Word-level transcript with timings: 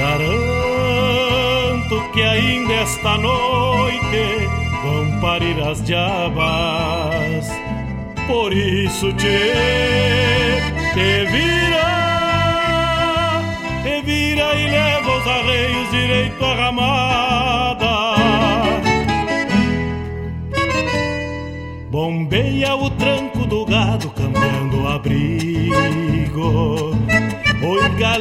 Garanto 0.00 1.92
que 2.14 2.22
ainda 2.22 2.72
esta 2.72 3.18
noite 3.18 4.48
vão 4.82 5.20
parir 5.20 5.60
as 5.60 5.84
diabas. 5.84 7.46
Por 8.26 8.50
isso 8.50 9.12
te, 9.12 9.26
te 10.94 11.26
vira, 11.30 11.90
te 13.82 14.00
vira 14.00 14.54
e 14.54 14.70
leva 14.70 15.18
os 15.18 15.26
arreios 15.26 15.90
direito 15.90 16.42
à 16.46 16.54
ramada. 16.54 16.99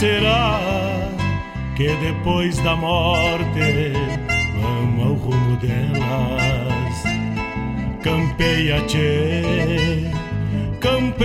Será 0.00 0.58
que 1.76 1.94
depois 1.96 2.56
da 2.60 2.74
morte 2.74 3.92
vamos 4.58 5.06
ao 5.06 5.12
rumo 5.12 5.56
delas? 5.58 7.04
Campeia, 8.02 8.80
tchê, 8.86 10.10
campeia. 10.80 11.20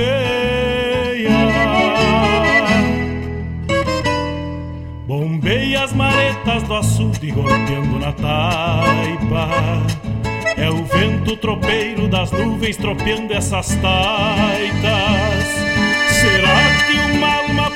Bombeia 5.07 5.86
as 5.86 5.94
maretas 5.94 6.63
do 6.63 6.75
açude 6.75 7.31
golpeando 7.31 7.98
na 7.98 8.12
taipa. 8.12 9.51
É 10.57 10.69
o 10.69 10.83
vento 10.83 11.38
tropeiro 11.38 12.10
das 12.10 12.30
nuvens 12.30 12.75
tropeando 12.75 13.33
essas 13.33 13.69
taitas. 13.75 15.45
Será 16.10 16.57
que 16.88 17.16
uma 17.16 17.44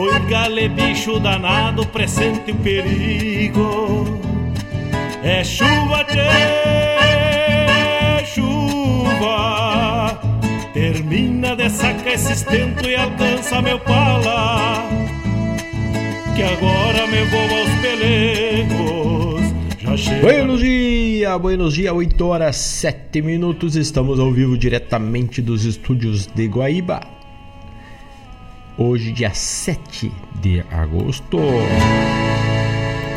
Oi, 0.00 0.18
gale, 0.30 0.66
bicho 0.70 1.20
danado, 1.20 1.86
presente 1.88 2.52
o 2.52 2.56
perigo. 2.56 4.18
É 5.22 5.44
chuva, 5.44 6.02
tchê, 6.04 6.24
chuva. 8.24 10.18
Termina 10.72 11.54
de 11.54 11.68
sacar 11.68 12.14
esse 12.14 12.32
estento 12.32 12.88
e 12.88 12.96
alcança 12.96 13.60
meu 13.60 13.78
pala. 13.80 14.88
Que 16.34 16.44
agora 16.44 17.06
me 17.06 17.22
vou 17.24 17.42
aos 17.58 17.68
pelegos. 17.82 19.42
Já 19.80 19.96
chega. 19.98 20.22
Buenos 20.22 20.60
dias, 20.60 21.38
buenos 21.38 21.74
dias, 21.74 21.92
8 21.92 22.26
horas 22.26 22.56
7 22.56 23.20
minutos. 23.20 23.76
Estamos 23.76 24.18
ao 24.18 24.32
vivo 24.32 24.56
diretamente 24.56 25.42
dos 25.42 25.66
estúdios 25.66 26.26
de 26.26 26.48
Guaíba 26.48 27.19
hoje, 28.80 29.12
dia 29.12 29.32
7 29.34 30.10
de 30.40 30.64
agosto. 30.70 31.36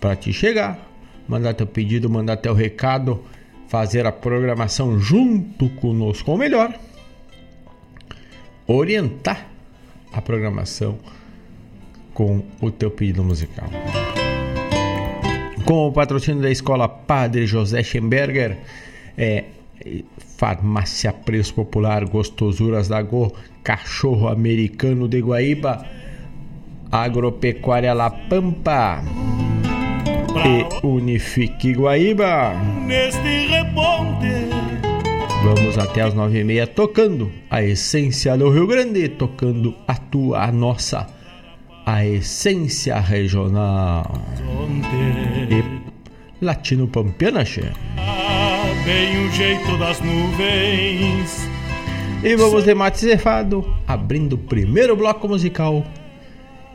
para 0.00 0.16
te 0.16 0.32
chegar, 0.32 0.84
mandar 1.28 1.54
teu 1.54 1.68
pedido, 1.68 2.10
mandar 2.10 2.38
teu 2.38 2.54
recado, 2.54 3.22
fazer 3.68 4.04
a 4.04 4.10
programação 4.10 4.98
junto 4.98 5.68
conosco, 5.76 6.32
ou 6.32 6.38
melhor, 6.38 6.76
orientar 8.66 9.46
a 10.12 10.20
programação 10.20 10.98
com 12.12 12.42
o 12.60 12.72
teu 12.72 12.90
pedido 12.90 13.22
musical. 13.22 13.68
Com 15.68 15.88
o 15.88 15.92
patrocínio 15.92 16.40
da 16.40 16.50
Escola 16.50 16.88
Padre 16.88 17.46
José 17.46 17.82
Schemberger, 17.82 18.56
é, 19.18 19.44
Farmácia 20.38 21.12
Preço 21.12 21.52
Popular, 21.52 22.06
Gostosuras 22.06 22.88
da 22.88 23.02
Go, 23.02 23.30
Cachorro 23.62 24.28
Americano 24.28 25.06
de 25.06 25.20
Guaíba, 25.20 25.84
Agropecuária 26.90 27.92
La 27.92 28.08
Pampa 28.08 29.02
e 30.42 30.86
Unifique 30.86 31.74
Guaíba. 31.74 32.54
Vamos 35.44 35.76
até 35.76 36.00
as 36.00 36.14
nove 36.14 36.38
e 36.38 36.44
meia 36.44 36.66
tocando 36.66 37.30
a 37.50 37.62
essência 37.62 38.38
do 38.38 38.48
Rio 38.48 38.66
Grande, 38.66 39.06
tocando 39.10 39.74
a 39.86 39.96
tua, 39.96 40.44
a 40.44 40.50
nossa 40.50 41.17
a 41.88 42.04
essência 42.04 43.00
regional. 43.00 44.04
E 45.48 46.44
latino 46.44 46.86
pampiana, 46.86 47.44
che. 47.44 47.72
Bem 48.84 49.26
o 49.26 49.32
jeito 49.32 49.78
das 49.78 49.98
nuvens. 50.00 51.48
E 52.22 52.36
vamos 52.36 52.64
de 52.64 52.74
mate 52.74 52.98
cefado, 52.98 53.64
abrindo 53.86 54.34
o 54.34 54.38
primeiro 54.38 54.96
bloco 54.96 55.26
musical. 55.28 55.82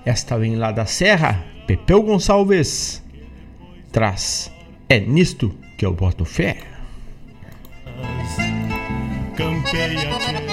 Esta 0.03 0.36
vem 0.36 0.55
lá 0.55 0.72
da 0.72 0.88
Serra, 0.88 1.46
Pepeu 1.67 2.01
Gonçalves. 2.01 3.03
Traz. 3.91 4.51
É 4.89 5.00
nisto 5.00 5.53
que 5.77 5.86
eu 5.86 5.93
boto 5.93 6.25
fé. 6.25 6.58
Campeia, 9.38 10.52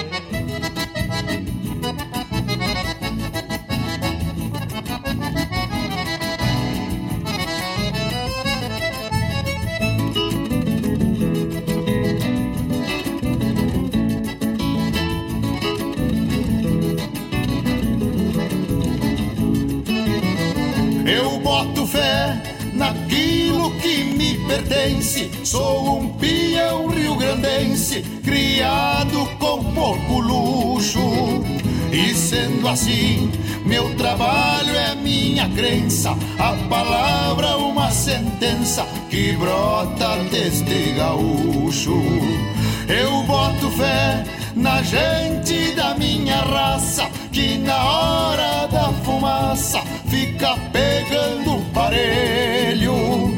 pertence. 24.51 25.31
Sou 25.45 25.99
um 25.99 26.09
peão 26.17 26.87
rio-grandense, 26.87 28.01
criado 28.23 29.25
com 29.39 29.63
pouco 29.73 30.19
luxo. 30.19 30.99
E 31.91 32.13
sendo 32.13 32.67
assim, 32.67 33.31
meu 33.65 33.93
trabalho 33.95 34.75
é 34.75 34.95
minha 34.95 35.47
crença, 35.49 36.11
a 36.39 36.53
palavra 36.69 37.57
uma 37.57 37.91
sentença 37.91 38.85
que 39.09 39.33
brota 39.33 40.17
deste 40.29 40.93
gaúcho. 40.93 42.01
Eu 42.87 43.23
boto 43.23 43.69
fé 43.71 44.23
na 44.55 44.81
gente 44.83 45.73
da 45.75 45.95
minha 45.95 46.41
raça, 46.41 47.09
que 47.31 47.57
na 47.57 47.83
hora 47.83 48.67
da 48.67 48.89
fumaça 49.03 49.81
fica 50.09 50.55
pegando 50.71 51.61
parelho. 51.73 53.30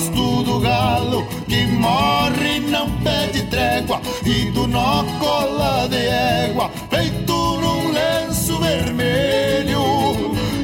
Gosto 0.00 0.42
do 0.44 0.60
galo 0.60 1.26
que 1.46 1.66
morre 1.66 2.56
e 2.56 2.60
não 2.60 2.90
pede 3.02 3.42
trégua, 3.50 4.00
e 4.24 4.50
do 4.50 4.66
nó 4.66 5.04
cola 5.18 5.86
de 5.90 5.98
égua, 5.98 6.70
feito 6.88 7.34
num 7.34 7.92
lenço 7.92 8.58
vermelho. 8.60 9.82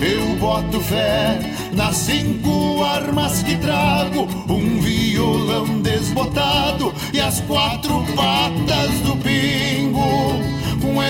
Eu 0.01 0.37
boto 0.41 0.81
fé 0.81 1.39
nas 1.73 1.97
cinco 1.97 2.83
armas 2.83 3.43
que 3.43 3.57
trago, 3.57 4.27
um 4.49 4.81
violão 4.81 5.83
desbotado 5.83 6.95
e 7.13 7.21
as 7.21 7.39
quatro 7.43 8.07
patas 8.17 8.91
do 9.01 9.17
pingo 9.19 10.46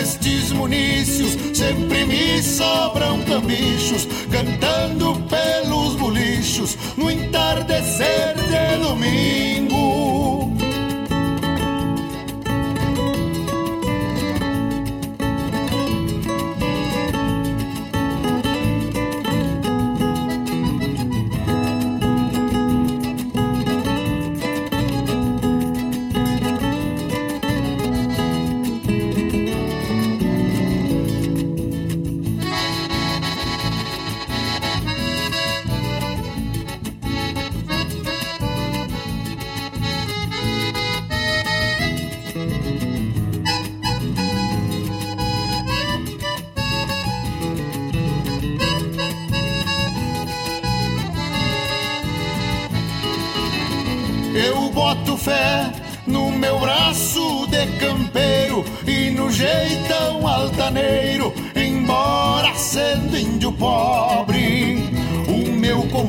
estes 0.01 0.53
munícios 0.53 1.37
sempre 1.53 2.05
me 2.05 2.43
sobram 2.43 3.23
cambichos, 3.23 4.07
cantando 4.31 5.15
pelos 5.29 5.97
bolichos 5.97 6.77
no 6.97 7.11
entardecer 7.11 8.37
de 8.37 8.85
domingo. 8.85 10.57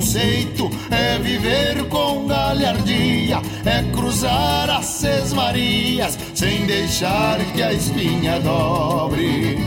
Conceito 0.07 0.69
é 0.89 1.19
viver 1.19 1.83
com 1.89 2.27
galhardia, 2.27 3.41
é 3.65 3.83
cruzar 3.91 4.69
as 4.69 4.85
seis 4.85 5.33
marias 5.33 6.17
sem 6.33 6.65
deixar 6.65 7.37
que 7.53 7.61
a 7.61 7.73
espinha 7.73 8.39
dobre. 8.39 9.57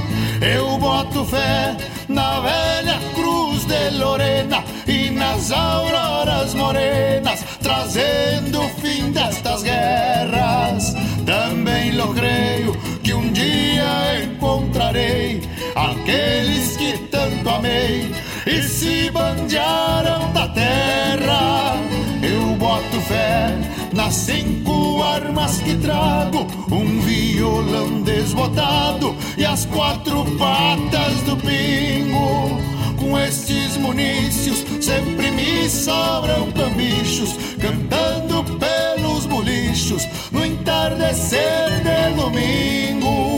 Eu 0.40 0.78
boto 0.78 1.26
fé 1.26 1.76
na 2.08 2.40
velha 2.40 2.98
cruz 3.14 3.66
de 3.66 3.90
Lorena 3.98 4.64
e 4.86 5.10
nas 5.10 5.52
auroras 5.52 6.54
morenas, 6.54 7.44
trazendo 7.62 8.62
o 8.62 8.68
fim 8.80 9.12
destas 9.12 9.62
guerras. 9.62 10.94
Também 11.26 11.92
lo 11.92 12.14
creio 12.14 12.72
que 13.02 13.12
um 13.12 13.30
dia 13.30 14.24
encontrarei 14.24 15.42
aqueles 15.76 16.78
que 16.78 16.96
tanto 17.10 17.46
amei 17.50 18.10
e 18.46 18.62
se 18.62 19.10
bandearam 19.10 20.32
da 20.32 20.48
terra. 20.48 21.76
Eu 22.22 22.56
boto 22.56 23.00
fé 23.02 23.56
nas 23.92 24.14
cinco 24.14 25.02
armas 25.02 25.58
que 25.58 25.76
trago, 25.76 26.46
um 26.70 27.00
violão 27.00 28.02
desbotado 28.02 29.14
e 29.36 29.44
as 29.44 29.66
quatro 29.66 30.24
patas 30.38 31.22
do 31.22 31.36
pingo. 31.36 32.60
Com 32.98 33.18
estes 33.18 33.76
munícios 33.76 34.64
sempre 34.80 35.30
me 35.30 35.68
sobram 35.68 36.52
cambichos, 36.52 37.34
cantando 37.58 38.44
pelos 38.58 39.26
bolichos 39.26 40.06
no 40.30 40.44
entardecer 40.44 41.82
de 41.82 42.14
domingo. 42.14 43.29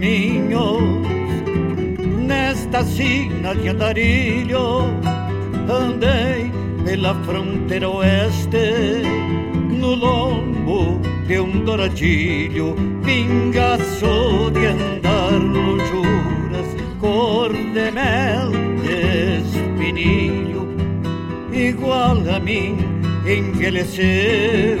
Caminhos 0.00 0.82
nesta 2.26 2.82
sina 2.84 3.54
de 3.54 3.68
andarilho 3.68 4.86
andei 5.68 6.50
pela 6.84 7.14
fronteira 7.26 7.86
oeste 7.86 9.02
no 9.78 9.94
lombo 9.94 10.98
de 11.26 11.38
um 11.38 11.64
douradilho 11.64 12.74
pingaço 13.04 14.50
de 14.54 14.66
andar 14.66 15.32
lonjuras 15.32 16.68
cor 16.98 17.52
de 17.52 17.90
mel 17.90 18.50
de 18.82 19.42
espinilho 19.42 20.66
igual 21.52 22.16
a 22.34 22.40
mim 22.40 22.74
envelheceu 23.26 24.78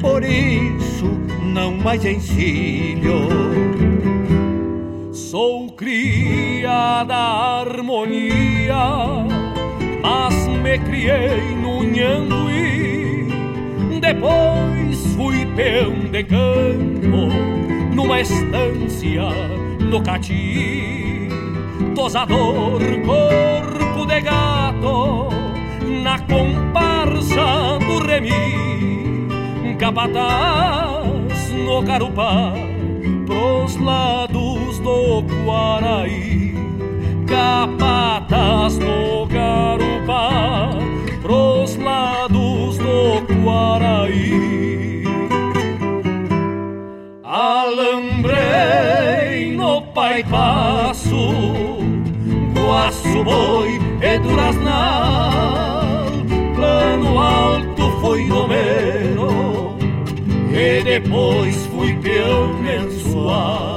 por 0.00 0.24
isso 0.24 1.06
não 1.54 1.76
mais 1.76 2.04
encilho 2.04 3.65
cria 5.76 7.04
da 7.04 7.60
harmonia, 7.60 8.74
mas 10.02 10.48
me 10.48 10.78
criei 10.78 11.54
no 11.54 11.82
Nhanguí. 11.82 13.28
Depois 14.00 15.14
fui 15.14 15.44
peão 15.54 15.92
de 16.10 16.24
campo, 16.24 17.28
numa 17.94 18.20
estância 18.20 19.28
no 19.80 20.02
Cati. 20.02 21.28
Tosador, 21.94 22.80
corpo 23.04 24.06
de 24.06 24.20
gato, 24.22 25.28
na 26.02 26.18
comparsa 26.20 27.78
do 27.80 27.98
remi. 28.06 29.76
Capataz 29.78 31.50
no 31.52 31.82
Carupá, 31.84 32.54
pros 33.26 33.76
lados 33.76 34.25
do 34.86 35.20
Guaraí, 35.44 36.54
capatas 37.26 38.78
no 38.78 39.26
Garupá, 39.26 40.70
pros 41.20 41.76
lados 41.76 42.78
do 42.78 43.20
Guaraí. 43.42 45.02
Alambrei 47.24 48.36
no 49.56 49.82
Pai 49.92 50.22
Passo, 50.22 51.32
Guaço 52.54 53.24
Boi 53.24 53.80
e 54.00 54.18
Duraznal, 54.20 56.12
plano 56.54 57.18
alto 57.18 57.90
foi 58.00 58.28
Romero, 58.28 59.76
e 60.52 60.80
depois 60.84 61.66
fui 61.66 61.92
peão 61.94 62.54
mensual. 62.62 63.75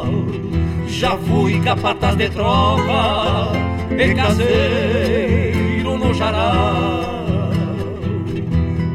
Já 0.99 1.15
fui 1.15 1.61
capataz 1.61 2.17
de 2.17 2.29
tropa, 2.29 3.53
de 3.89 4.13
caseiro 4.13 5.97
no 5.97 6.13
jaral. 6.13 7.51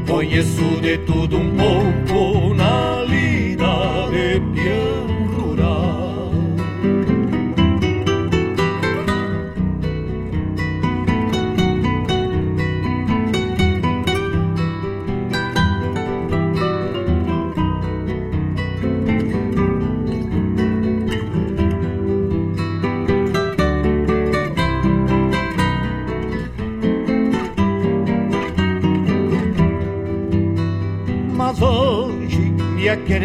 Conheço 0.06 0.82
de 0.82 0.98
tudo 0.98 1.38
um 1.38 1.56
pouco 1.56 2.53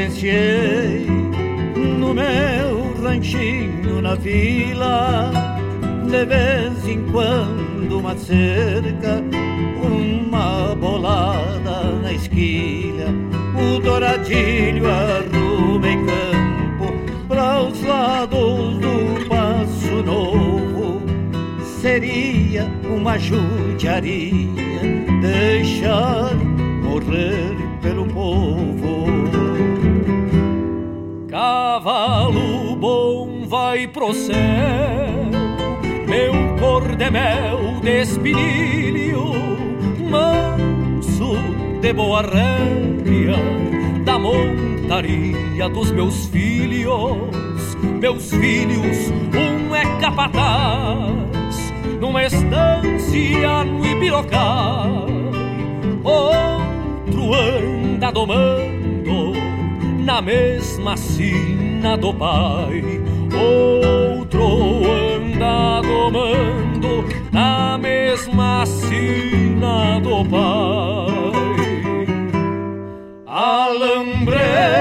querenciei 0.09 1.05
no 1.99 2.13
meu 2.13 2.93
ranchinho 3.01 4.01
na 4.01 4.15
vila. 4.15 5.31
De 6.09 6.25
vez 6.25 6.87
em 6.87 7.03
quando 7.11 7.99
uma 7.99 8.15
cerca, 8.17 9.23
uma 9.83 10.75
bolada 10.75 11.91
na 12.01 12.13
esquilha. 12.13 13.07
O 13.55 13.79
douradilho 13.79 14.85
arruma 14.87 15.87
em 15.87 16.05
campo 16.05 16.93
para 17.27 17.61
os 17.61 17.83
lados 17.83 18.77
do 18.79 19.27
Passo 19.27 20.03
Novo. 20.03 21.01
Seria 21.81 22.67
uma 22.89 23.17
judiaria 23.17 24.49
deixar 25.21 26.28
céu, 34.13 34.35
meu 36.07 36.33
cor 36.59 36.83
de 36.95 38.01
espinilho, 38.01 39.33
manso 40.09 41.35
de 41.81 41.93
boa 41.93 42.21
rédea, 42.21 43.35
da 44.03 44.19
montaria 44.19 45.69
dos 45.69 45.91
meus 45.91 46.27
filhos. 46.27 47.77
Meus 47.99 48.29
filhos, 48.31 49.11
um 49.33 49.75
é 49.75 49.85
capataz, 49.99 51.73
numa 51.99 52.23
estância 52.23 53.63
no 53.63 53.85
Ibirocá, 53.85 54.85
outro 56.03 57.33
anda 57.33 58.11
domando 58.11 59.33
na 60.03 60.21
mesma 60.21 60.97
sina 60.97 61.97
do 61.97 62.13
pai. 62.13 62.98
Outro 63.39 64.83
anda 64.85 65.81
domando 65.81 67.05
na 67.31 67.77
mesma 67.77 68.65
sina 68.65 69.99
do 69.99 70.25
pai. 70.25 71.29
Alambrei 73.27 74.79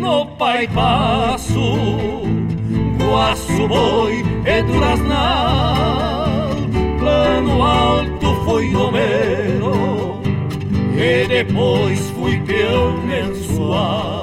no 0.00 0.26
pai 0.36 0.68
passo, 0.68 1.78
guaço 2.98 3.68
boi 3.68 4.24
e 4.44 4.62
duraznal, 4.62 6.50
plano 6.98 7.62
alto 7.62 8.34
foi 8.44 8.68
número 8.70 10.20
e 10.96 11.26
depois 11.26 12.10
fui 12.10 12.38
peão 12.40 13.00
mensual. 13.06 14.19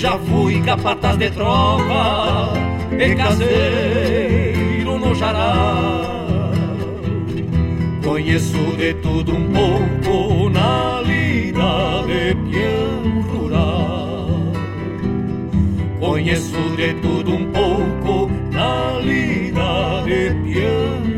Já 0.00 0.18
fui 0.18 0.62
capataz 0.62 1.18
de 1.18 1.28
tropa 1.28 2.54
e 2.98 3.14
caseiro 3.14 4.98
no 4.98 5.14
jaral. 5.14 6.52
Conheço 8.02 8.56
de 8.78 8.94
tudo 8.94 9.36
um 9.36 9.52
pouco 9.52 10.48
na 10.48 11.02
lida 11.02 12.02
de 12.06 12.34
peão 12.50 13.20
rural. 13.30 14.30
Conheço 16.00 16.62
de 16.78 16.94
tudo 17.02 17.34
um 17.34 17.52
pouco 17.52 18.32
na 18.50 18.98
lida 19.00 20.02
de 20.06 20.30
peão 20.50 21.09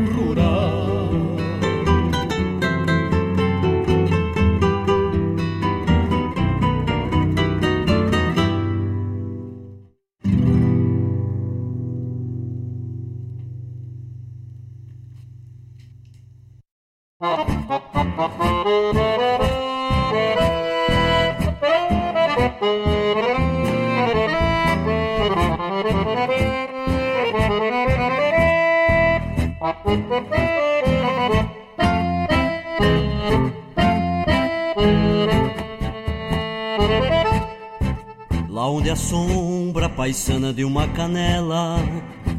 Lá 38.53 38.69
onde 38.69 38.87
a 38.91 38.95
sombra 38.95 39.89
paisana 39.89 40.53
de 40.53 40.63
uma 40.63 40.87
canela 40.89 41.79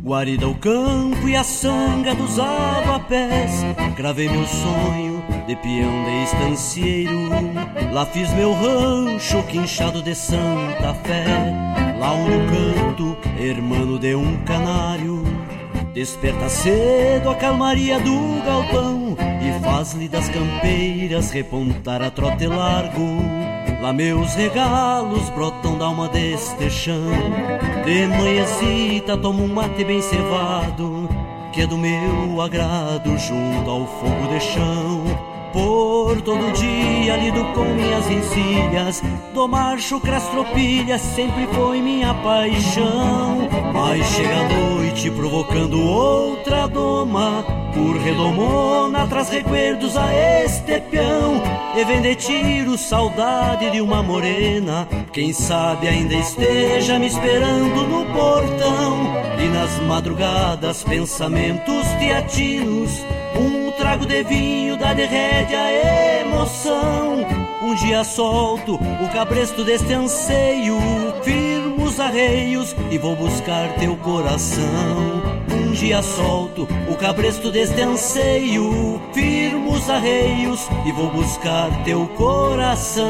Guarida 0.01 0.47
o 0.47 0.55
campo 0.55 1.29
e 1.29 1.35
a 1.35 1.43
sanga 1.43 2.15
dos 2.15 2.39
avapés 2.39 3.51
Gravei 3.97 4.29
meu 4.29 4.47
sonho 4.47 5.25
de 5.45 5.57
peão 5.57 6.05
de 6.05 6.23
estancieiro 6.23 7.19
Lá 7.93 8.07
fiz 8.07 8.33
meu 8.35 8.53
rancho 8.53 9.43
quinchado 9.49 10.03
de 10.03 10.15
Santa 10.15 10.95
Fé. 11.03 11.25
Lá 11.99 12.13
onde 12.13 12.37
o 12.37 12.47
canto, 12.47 13.17
hermano 13.37 13.99
de 13.99 14.15
um 14.15 14.37
canário 14.45 15.21
Desperta 15.93 16.49
cedo 16.49 17.29
a 17.29 17.35
calmaria 17.35 17.99
do 17.99 18.41
galpão 18.47 19.17
E 19.43 19.65
faz-lhe 19.65 20.09
das 20.09 20.29
campeiras 20.29 21.33
repontar 21.33 22.01
a 22.03 22.09
trote 22.09 22.47
largo 22.47 23.44
Lá 23.85 23.93
meus 23.93 24.35
regalos 24.35 25.29
brotam 25.29 25.77
da 25.77 25.85
alma 25.85 26.09
deste 26.09 26.71
chão. 26.71 27.05
De 27.85 28.07
manhãzita 28.07 29.15
tomo 29.15 29.45
um 29.45 29.53
mate 29.53 29.85
bem 29.85 30.01
cevado 30.01 31.07
Que 31.53 31.61
é 31.61 31.67
do 31.67 31.77
meu 31.77 32.41
agrado 32.41 33.11
junto 33.19 33.69
ao 33.69 33.87
fogo 33.87 34.27
de 34.33 34.41
chão. 34.41 35.05
Por 35.53 36.19
todo 36.23 36.51
dia 36.55 37.15
lido 37.15 37.45
com 37.53 37.65
minhas 37.75 38.11
encilhas 38.11 39.03
Do 39.35 39.47
marcho 39.47 40.01
crastropilha 40.01 40.99
sempre 40.99 41.47
foi 41.49 41.83
minha 41.83 42.15
paixão. 42.15 43.51
Mas 43.71 44.07
chega 44.07 44.35
a 44.35 44.49
noite 44.49 45.11
provocando 45.11 45.79
outra 45.79 46.67
doma 46.67 47.45
Por 47.75 47.97
redomona 47.97 49.07
traz 49.09 49.29
recuerdos 49.29 49.97
a 49.97 50.15
este 50.15 50.81
peão 50.81 51.43
E 51.77 51.85
vende 51.85 52.15
tiro 52.15 52.79
saudade 52.79 53.71
de 53.71 53.81
uma 53.81 54.03
morena 54.03 54.87
Quem 55.13 55.33
sabe 55.33 55.89
ainda 55.89 56.15
esteja 56.15 56.99
me 56.99 57.07
esperando 57.07 57.87
no 57.89 58.05
portão 58.13 59.15
E 59.39 59.49
nas 59.49 59.79
madrugadas 59.81 60.85
pensamentos 60.85 61.87
teatinos 61.99 63.05
um 63.37 63.73
trago 63.73 64.07
de 64.07 64.23
vinho 64.23 64.77
dá 64.77 64.95
de 64.95 65.03
a 65.03 66.21
emoção. 66.21 67.27
Um 67.63 67.75
dia 67.75 68.05
solto 68.05 68.75
o 68.75 69.13
cabresto 69.13 69.65
deste 69.65 69.93
anseio, 69.93 70.79
firmo 71.23 71.85
os 71.85 71.99
arreios 71.99 72.75
e 72.91 72.99
vou 72.99 73.17
buscar 73.17 73.75
teu 73.75 73.97
coração. 73.97 75.34
Dia 75.75 76.03
solto 76.03 76.69
o 76.89 76.97
cabresto 76.97 77.51
deste 77.51 77.81
anseio, 77.83 79.03
firmo 79.13 79.73
os 79.73 79.91
arreios 79.91 80.69
e 80.87 80.93
vou 80.93 81.11
buscar 81.11 81.69
teu 81.85 82.07
coração. 82.09 83.05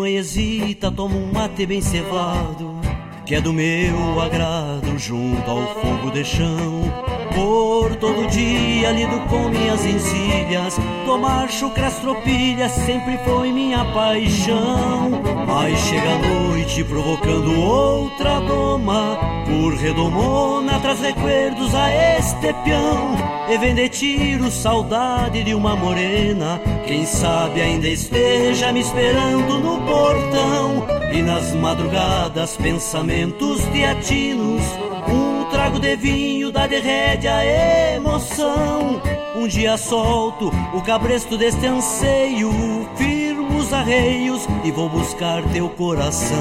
Manhãzita 0.00 0.90
tomo 0.90 1.18
um 1.18 1.30
mate 1.30 1.66
bem 1.66 1.80
cevado 1.82 2.80
Que 3.26 3.34
é 3.34 3.40
do 3.40 3.52
meu 3.52 4.20
agrado 4.20 4.98
junto 4.98 5.50
ao 5.50 5.74
fogo 5.74 6.10
de 6.10 6.24
chão 6.24 7.09
Por 7.34 7.96
todo 7.96 8.26
dia 8.28 8.90
lido 8.92 9.20
com 9.28 9.48
minhas 9.48 9.84
encilhas 9.84 10.78
Do 11.06 11.18
macho 11.18 11.70
crastropilha 11.70 12.68
sempre 12.68 13.18
foi 13.24 13.52
minha 13.52 13.84
paixão. 13.86 15.10
Mas 15.46 15.78
chega 15.80 16.10
a 16.10 16.18
noite 16.18 16.84
provocando 16.84 17.60
outra 17.60 18.40
doma. 18.40 19.18
Por 19.46 19.74
redomona 19.74 20.78
traz 20.80 21.00
recuerdos 21.00 21.74
a 21.74 21.90
este 22.18 22.52
peão. 22.64 23.16
E 23.48 23.58
vende 23.58 23.88
tiro 23.88 24.50
saudade 24.50 25.42
de 25.42 25.54
uma 25.54 25.74
morena. 25.74 26.60
Quem 26.86 27.04
sabe 27.04 27.60
ainda 27.60 27.88
esteja 27.88 28.72
me 28.72 28.80
esperando 28.80 29.58
no 29.58 29.80
portão. 29.82 30.86
E 31.12 31.22
nas 31.22 31.52
madrugadas 31.54 32.56
pensamentos 32.56 33.64
teatinos 33.72 34.62
Um 35.08 35.44
trago 35.50 35.80
de 35.80 35.96
vinho 35.96 36.39
dá 36.50 36.66
de 36.66 36.78
rédea 36.78 37.34
a 37.34 37.94
emoção. 37.94 39.00
Um 39.34 39.46
dia 39.46 39.76
solto 39.76 40.50
o 40.74 40.82
cabresto 40.82 41.36
deste 41.36 41.66
anseio. 41.66 42.50
Firmo 42.96 43.58
os 43.58 43.72
arreios 43.72 44.46
e 44.64 44.70
vou 44.70 44.88
buscar 44.88 45.42
teu 45.52 45.68
coração. 45.70 46.36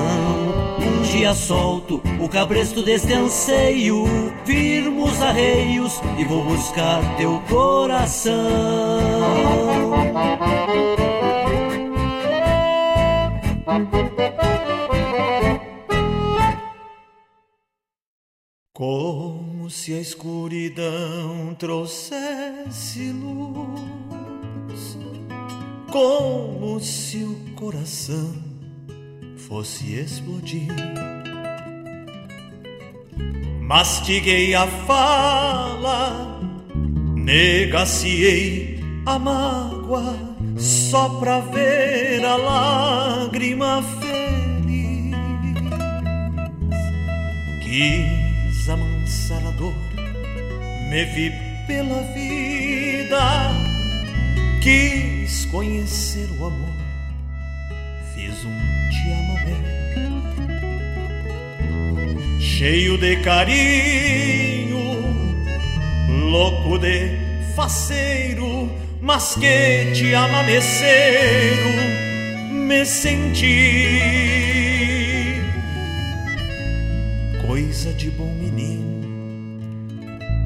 Um 0.80 1.02
dia 1.04 1.34
solto 1.34 2.02
o 2.20 2.28
cabresto 2.28 2.82
deste 2.82 3.14
anseio. 3.14 4.06
Firmo 4.46 5.06
os 5.06 5.22
arreios 5.22 6.02
e 6.18 6.24
vou 6.24 6.44
buscar 6.44 7.02
teu 7.18 7.42
coração 7.50 8.40
Se 19.70 19.94
a 19.94 20.02
escuridão 20.02 21.56
trouxesse 21.60 23.12
luz, 23.12 24.98
como 25.92 26.80
se 26.80 27.18
o 27.18 27.36
coração 27.56 28.34
fosse 29.48 29.94
explodir. 29.94 30.74
Mastiguei 33.62 34.56
a 34.56 34.66
fala, 34.66 36.42
negaciei 37.16 38.80
a 39.06 39.20
mágoa, 39.20 40.18
só 40.58 41.10
pra 41.20 41.42
ver 41.42 42.26
a 42.26 42.36
lágrima 42.36 43.84
feliz. 44.02 45.16
Quis 47.64 48.68
amansar 48.68 48.99
pensar 49.10 49.42
a 49.48 49.52
dor, 49.52 49.74
me 50.88 51.04
vi 51.06 51.32
pela 51.66 52.04
vida, 52.14 53.52
quis 54.62 55.46
conhecer 55.46 56.30
o 56.38 56.46
amor, 56.46 56.70
fiz 58.14 58.46
um 58.46 58.56
te 58.92 59.12
amamé, 59.12 59.58
cheio 62.40 63.00
de 63.00 63.16
carinho, 63.24 64.78
louco 66.30 66.78
de 66.78 67.18
faceiro, 67.56 68.70
mas 69.02 69.34
que 69.34 69.92
te 69.96 70.14
amameceiro, 70.14 71.72
me 72.52 72.86
senti 72.86 74.20
coisa 77.48 77.92
de 77.94 78.12
bom 78.12 78.32
menino, 78.36 78.89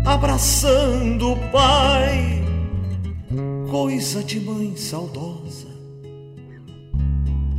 abraçando 0.05 1.31
o 1.31 1.37
pai, 1.49 2.43
coisa 3.69 4.23
de 4.23 4.39
mãe 4.39 4.75
saudosa, 4.75 5.67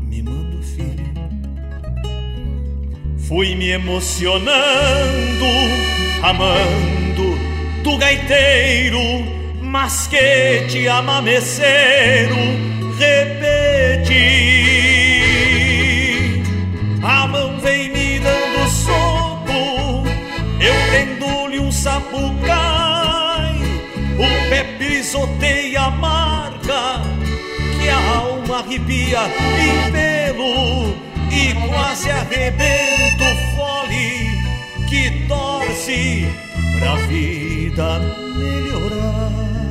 mimando 0.03 0.59
o 0.59 0.63
filho. 0.63 1.15
Fui 3.19 3.55
me 3.55 3.71
emocionando, 3.71 4.55
amando 6.23 7.83
do 7.83 7.97
gaiteiro, 7.97 9.01
mas 9.63 10.07
que 10.07 10.67
te 10.69 10.89
pisoteia 25.05 25.91
marca, 25.91 27.03
que 27.79 27.89
a 27.91 28.17
alma 28.17 28.61
arrepia 28.61 29.21
em 29.61 29.93
pelo 29.93 30.97
e 31.31 31.69
quase 31.69 32.11
arrebenta 32.11 33.25
o 33.25 33.55
fole 33.55 34.31
que 34.89 35.27
torce 35.29 36.27
pra 36.79 36.95
vida 37.07 38.01
melhorar. 38.35 39.64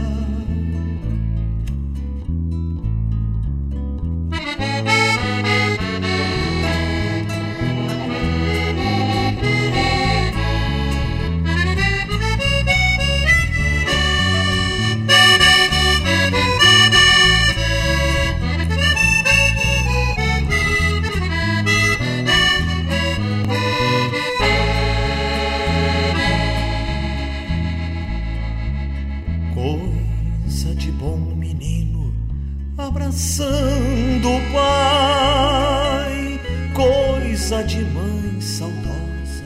Abraçando 33.34 34.30
o 34.30 34.42
pai, 34.52 36.40
coisa 36.74 37.64
de 37.64 37.84
mãe 37.86 38.40
saudosa, 38.40 39.44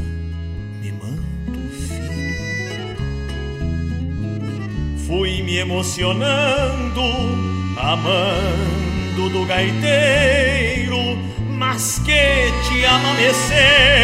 mimando 0.82 1.58
o 1.58 1.70
filho. 1.70 2.98
Fui 5.06 5.42
me 5.44 5.58
emocionando, 5.58 7.02
amando 7.78 9.30
do 9.30 9.46
gaiteiro, 9.46 11.18
mas 11.50 12.00
que 12.00 12.52
te 12.68 12.86
amameceram, 12.86 13.97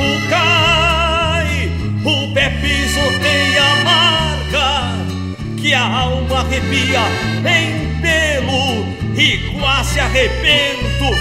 um 0.00 0.20
sapucai, 0.30 1.70
o 2.04 2.32
pé 2.32 2.50
pisoteia 2.60 3.62
a 3.62 3.84
marca, 3.84 5.58
que 5.60 5.74
a 5.74 5.84
alma 5.84 6.40
arrepia 6.40 7.02
em 7.44 8.00
pelo 8.00 8.86
e 9.14 9.38
quase 9.52 10.00
arrebenta 10.00 11.04
o 11.04 11.16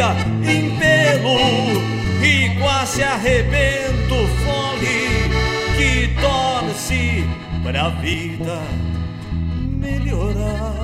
arrepia 0.00 0.16
em 0.42 0.76
pelo 0.76 2.24
e 2.24 2.60
quase 2.60 3.02
arrebenta 3.02 4.14
o 4.14 4.26
fole 4.44 5.08
que 5.76 6.08
torce 6.20 7.24
pra 7.62 7.88
vida 7.90 8.62
melhorar. 9.78 10.74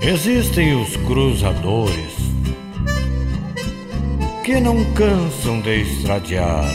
Existem 0.00 0.74
os 0.82 0.96
cruzadores 0.98 2.13
que 4.44 4.60
não 4.60 4.84
cansam 4.92 5.58
de 5.62 5.80
estradear, 5.80 6.70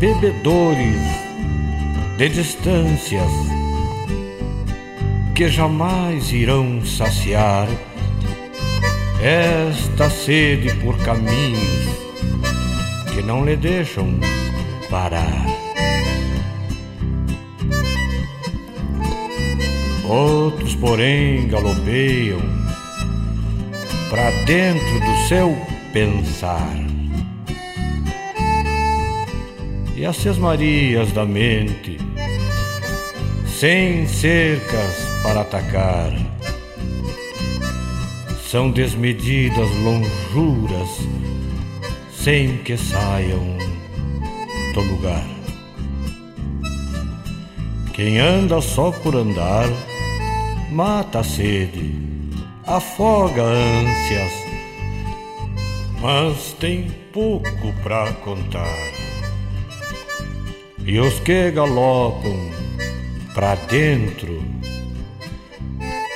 bebedores 0.00 0.98
de 2.16 2.30
distâncias 2.30 3.30
que 5.34 5.48
jamais 5.48 6.32
irão 6.32 6.82
saciar 6.86 7.68
esta 9.22 10.08
sede 10.08 10.74
por 10.76 10.96
caminhos 11.04 11.90
que 13.12 13.20
não 13.20 13.44
lhe 13.44 13.56
deixam 13.56 14.18
parar. 14.88 15.44
Outros, 20.08 20.74
porém, 20.76 21.46
galopeiam 21.46 22.57
para 24.10 24.30
dentro 24.44 25.00
do 25.00 25.28
seu 25.28 25.56
pensar. 25.92 26.76
E 29.96 30.06
as 30.06 30.16
sesmarias 30.16 31.12
da 31.12 31.24
mente, 31.24 31.98
sem 33.46 34.06
cercas 34.06 34.94
para 35.22 35.40
atacar, 35.40 36.12
são 38.48 38.70
desmedidas 38.70 39.68
lonjuras 39.82 40.88
sem 42.12 42.58
que 42.58 42.76
saiam 42.76 43.58
do 44.74 44.80
lugar. 44.80 45.26
Quem 47.92 48.20
anda 48.20 48.60
só 48.60 48.92
por 48.92 49.16
andar, 49.16 49.66
mata 50.70 51.18
a 51.18 51.24
sede, 51.24 52.07
afoga 52.68 53.42
ânsias, 53.42 54.32
mas 56.02 56.52
tem 56.60 56.90
pouco 57.14 57.72
pra 57.82 58.12
contar. 58.12 58.76
E 60.84 61.00
os 61.00 61.18
que 61.20 61.50
galopam 61.50 62.36
pra 63.32 63.54
dentro 63.54 64.44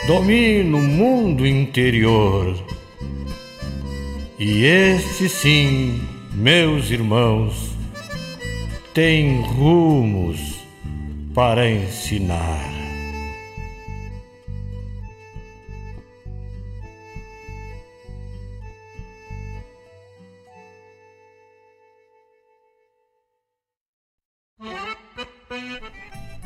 dominam 0.06 0.78
o 0.78 0.82
mundo 0.82 1.46
interior. 1.46 2.54
E 4.38 4.64
esse 4.64 5.30
sim, 5.30 6.02
meus 6.34 6.90
irmãos, 6.90 7.70
tem 8.92 9.40
rumos 9.40 10.38
para 11.34 11.70
ensinar. 11.70 12.71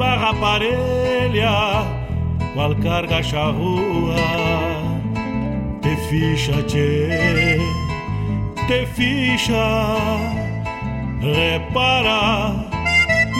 Barra 0.00 0.32
parelha, 0.32 1.84
qual 2.54 2.74
carga 2.76 3.22
charrua. 3.22 4.16
Te 5.82 5.94
ficha, 6.08 6.62
te, 6.62 7.60
te 8.66 8.86
ficha, 8.86 9.96
repara. 11.20 12.70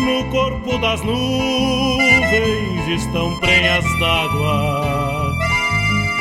No 0.05 0.25
corpo 0.31 0.77
das 0.79 1.03
nuvens 1.03 2.89
estão 2.89 3.39
prenhas 3.41 3.85
d'água 3.99 5.35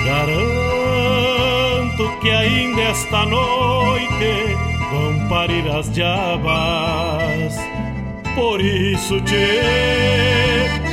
Garanto 0.05 2.09
que 2.21 2.29
ainda 2.29 2.81
esta 2.81 3.25
noite 3.25 4.55
vão 4.89 5.27
parir 5.27 5.69
as 5.69 5.91
diabas. 5.91 7.18
Por 8.39 8.61
isso 8.61 9.19
te, 9.19 9.47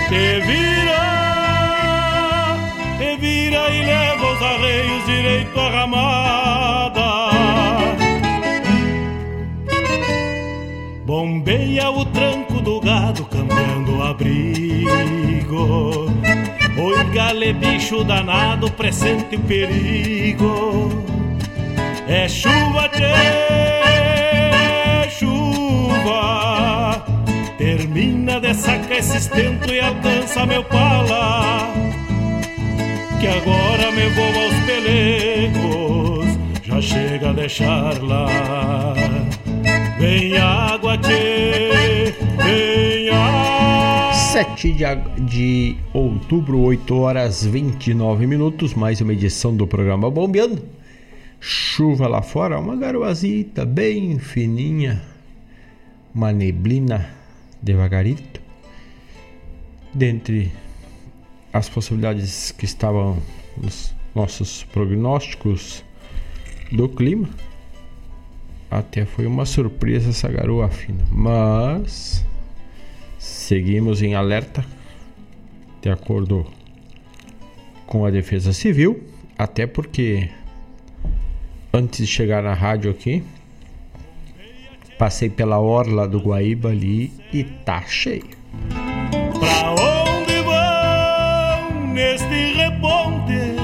te 0.08 0.40
vira, 0.40 1.04
te 2.98 3.16
vira 3.18 3.70
e 3.70 3.84
leva 3.84 4.32
os 4.32 4.42
arreios 4.42 5.06
direito 5.06 5.60
à 5.60 5.68
ramada. 5.70 7.30
Bombeia 11.06 11.88
o 11.88 12.04
tranco 12.06 12.60
do 12.60 12.80
gado 12.80 13.24
cambiando 13.26 13.98
o 13.98 14.02
abrigo 14.02 14.66
Oi, 16.78 17.04
gale, 17.14 17.52
bicho 17.52 18.02
danado, 18.02 18.68
presente 18.72 19.36
o 19.36 19.40
perigo. 19.40 20.90
É 22.08 22.28
chuva, 22.28 22.88
tchê, 22.88 23.14
chuva. 25.10 26.85
Termina 27.66 28.38
de 28.40 28.54
sacar 28.54 28.92
esse 28.92 29.16
estento 29.16 29.74
e 29.74 29.80
alcança 29.80 30.46
meu 30.46 30.62
pala. 30.62 31.66
Que 33.18 33.26
agora 33.26 33.90
me 33.90 34.08
vou 34.10 34.24
aos 34.24 34.54
pelecos, 34.64 36.38
já 36.62 36.80
chega 36.80 37.30
a 37.30 37.32
deixar 37.32 38.00
lá. 38.04 38.94
Vem 39.98 40.38
água, 40.38 40.96
tchê, 40.96 42.14
vem 42.44 43.08
água. 43.08 44.12
7 44.14 44.72
de, 44.72 44.84
de 45.24 45.76
outubro, 45.92 46.60
8 46.60 46.96
horas 46.96 47.44
29 47.44 48.28
minutos, 48.28 48.74
mais 48.74 49.00
uma 49.00 49.12
edição 49.12 49.56
do 49.56 49.66
programa 49.66 50.08
Bombeando. 50.08 50.62
Chuva 51.40 52.06
lá 52.06 52.22
fora, 52.22 52.60
uma 52.60 52.76
garoazita 52.76 53.64
bem 53.64 54.20
fininha, 54.20 55.02
uma 56.14 56.32
neblina 56.32 57.15
devagarito. 57.66 58.40
Dentre 59.92 60.52
as 61.52 61.68
possibilidades 61.68 62.52
que 62.52 62.64
estavam 62.64 63.22
nos 63.56 63.94
nossos 64.14 64.64
prognósticos 64.64 65.84
do 66.72 66.88
clima, 66.88 67.28
até 68.70 69.04
foi 69.04 69.26
uma 69.26 69.44
surpresa 69.44 70.10
essa 70.10 70.28
garoa 70.28 70.68
fina, 70.68 71.04
mas 71.10 72.24
Seguimos 73.26 74.02
em 74.02 74.14
alerta, 74.14 74.64
de 75.80 75.88
acordo 75.88 76.46
com 77.86 78.04
a 78.04 78.10
Defesa 78.10 78.52
Civil, 78.52 79.02
até 79.38 79.66
porque 79.66 80.28
antes 81.72 82.00
de 82.00 82.06
chegar 82.06 82.42
na 82.42 82.54
rádio 82.54 82.90
aqui, 82.90 83.22
passei 84.98 85.28
pela 85.28 85.58
orla 85.58 86.08
do 86.08 86.18
Guaíba 86.18 86.70
ali 86.70 87.12
e 87.32 87.44
tá 87.44 87.82
cheio. 87.82 88.24
Pra 89.38 89.72
onde 89.72 90.42
vão 90.42 91.86
neste 91.92 92.54
reponte? 92.54 93.56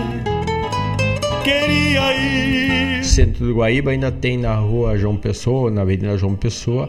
Queria 1.42 2.14
ir. 2.14 3.04
Centro 3.04 3.46
do 3.46 3.54
Guaíba 3.54 3.90
ainda 3.90 4.12
tem 4.12 4.36
na 4.38 4.54
rua 4.54 4.96
João 4.96 5.16
Pessoa, 5.16 5.70
na 5.70 5.82
Avenida 5.82 6.16
João 6.16 6.36
Pessoa, 6.36 6.88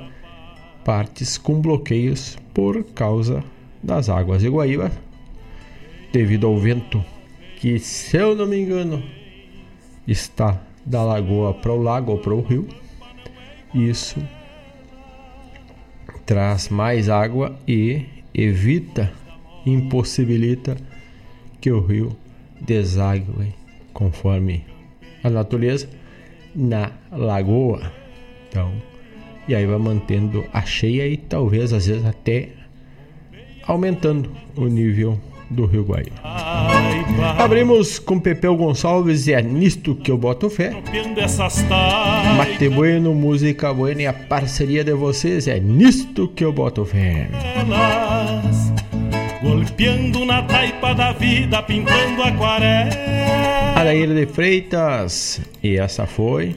partes 0.85 1.37
com 1.37 1.59
bloqueios 1.61 2.37
por 2.53 2.83
causa 2.83 3.43
das 3.81 4.09
águas 4.09 4.41
de 4.41 4.49
Guaíba, 4.49 4.91
devido 6.11 6.47
ao 6.47 6.57
vento 6.57 7.03
que, 7.57 7.79
se 7.79 8.17
eu 8.17 8.35
não 8.35 8.45
me 8.45 8.59
engano, 8.59 9.03
está 10.07 10.61
da 10.85 11.03
lagoa 11.03 11.53
para 11.53 11.71
o 11.71 11.81
lago 11.81 12.11
ou 12.11 12.17
para 12.17 12.33
o 12.33 12.41
rio. 12.41 12.67
Isso 13.73 14.21
traz 16.25 16.69
mais 16.69 17.09
água 17.09 17.57
e 17.67 18.05
evita, 18.33 19.11
impossibilita 19.65 20.77
que 21.59 21.71
o 21.71 21.79
rio 21.79 22.15
desague 22.61 23.53
conforme 23.93 24.65
a 25.23 25.29
natureza 25.29 25.89
na 26.55 26.91
lagoa. 27.11 27.91
Então, 28.47 28.73
e 29.47 29.55
aí 29.55 29.65
vai 29.65 29.77
mantendo 29.77 30.45
a 30.53 30.61
cheia 30.61 31.07
e 31.07 31.17
talvez 31.17 31.73
às 31.73 31.87
vezes 31.87 32.05
até 32.05 32.49
aumentando 33.65 34.31
o 34.55 34.67
nível 34.67 35.19
do 35.53 35.65
Rio 35.65 35.83
Guaíba. 35.83 36.11
Abrimos 37.37 37.99
com 37.99 38.19
Pepeu 38.19 38.55
Gonçalves 38.55 39.27
e 39.27 39.33
é 39.33 39.41
nisto 39.41 39.95
que 39.95 40.11
eu 40.11 40.17
boto 40.17 40.49
fé. 40.49 40.71
Mate 42.37 42.69
Bueno, 42.69 43.13
música 43.13 43.73
buena 43.73 44.01
e 44.01 44.07
a 44.07 44.13
parceria 44.13 44.83
de 44.83 44.93
vocês 44.93 45.47
é 45.47 45.59
nisto 45.59 46.27
que 46.27 46.43
eu 46.43 46.51
boto 46.51 46.83
fé. 46.85 47.29
Golpeando 49.41 50.25
na 50.25 50.41
taipa 50.43 50.93
da 50.93 51.11
vida, 51.11 51.61
pintando 51.63 52.23
aquarela. 52.23 52.89
De 53.83 54.25
Freitas, 54.25 55.41
e 55.61 55.77
essa 55.77 56.05
foi. 56.05 56.55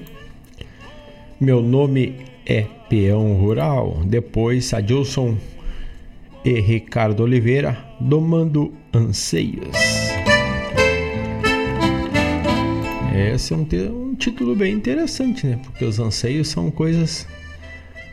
Meu 1.41 1.61
nome 1.61 2.15
é 2.47 2.65
Peão 2.89 3.35
Rural. 3.35 4.03
Depois, 4.05 4.73
Adilson 4.73 5.37
e 6.45 6.61
Ricardo 6.61 7.25
Oliveira, 7.25 7.77
Domando 7.99 8.73
Anseios. 8.97 9.77
Esse 13.15 13.53
é 13.53 13.57
um, 13.57 13.67
um, 13.93 14.15
título 14.15 14.57
bem 14.57 14.73
interessante, 14.73 15.47
né? 15.47 15.61
Porque 15.63 15.85
os 15.85 16.01
anseios 16.01 16.49
são 16.49 16.71
coisas 16.71 17.27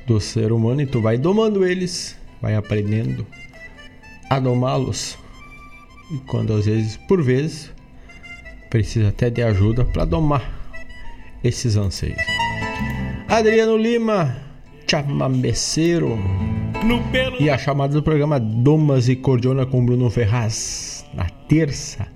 do 0.06 0.20
ser 0.20 0.52
humano 0.52 0.82
e 0.82 0.86
tu 0.86 1.00
vai 1.00 1.18
domando 1.18 1.66
eles, 1.66 2.18
vai 2.42 2.56
aprendendo 2.56 3.26
a 4.30 4.42
domá-los. 4.42 5.18
E 6.12 6.18
quando 6.28 6.52
às 6.52 6.66
vezes, 6.66 6.98
por 7.08 7.24
vezes, 7.24 7.72
precisa 8.70 9.08
até 9.08 9.30
de 9.30 9.42
ajuda 9.42 9.86
para 9.86 10.04
domar 10.04 10.44
esses 11.42 11.78
anseios. 11.78 12.22
Adriano 13.30 13.78
Lima, 13.78 14.36
chamameceiro. 14.86 16.20
E 17.40 17.50
a 17.50 17.58
chamada 17.58 17.94
do 17.94 18.04
programa 18.04 18.40
Domas 18.40 19.08
e 19.08 19.16
Cordiona 19.16 19.66
com 19.66 19.86
Bruno 19.86 20.10
Ferraz, 20.10 21.06
na 21.14 21.30
terça, 21.48 22.08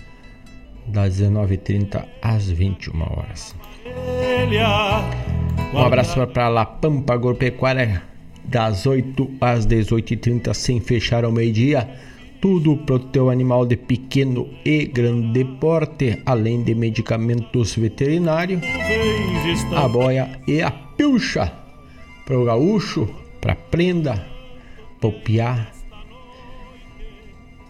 das 0.87 1.21
19h30 1.21 2.03
às 2.21 2.49
21 2.49 3.01
horas. 3.01 3.55
Um 5.73 5.79
abraço 5.79 6.25
para 6.27 6.49
La 6.49 6.65
Pampa 6.65 7.13
Agropecuária, 7.13 8.03
das 8.43 8.85
8 8.85 9.37
às 9.39 9.65
18h30, 9.65 10.53
sem 10.53 10.81
fechar 10.81 11.23
ao 11.23 11.31
meio-dia. 11.31 11.87
Tudo 12.41 12.77
para 12.77 12.95
o 12.95 12.99
teu 12.99 13.29
animal 13.29 13.65
de 13.65 13.77
pequeno 13.77 14.49
e 14.65 14.85
grande 14.85 15.43
porte, 15.59 16.21
além 16.25 16.61
de 16.61 16.75
medicamentos 16.75 17.75
veterinários, 17.75 18.61
a 19.75 19.87
boia 19.87 20.39
e 20.47 20.61
a 20.61 20.71
pilcha 20.71 21.51
para 22.25 22.37
o 22.37 22.45
gaúcho, 22.45 23.07
para 23.41 23.55
prenda, 23.55 24.36
piá, 25.23 25.67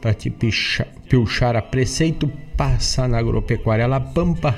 para 0.02 0.14
te 0.14 0.30
pilchar 0.30 1.56
a 1.56 1.62
preceito, 1.62 2.32
passa 2.56 3.08
na 3.08 3.20
agropecuária 3.20 3.88
La 3.88 4.00
Pampa 4.00 4.56